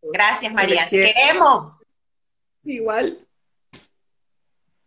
[0.00, 0.86] Gracias, María.
[0.88, 1.80] Te queremos.
[2.62, 3.23] Igual.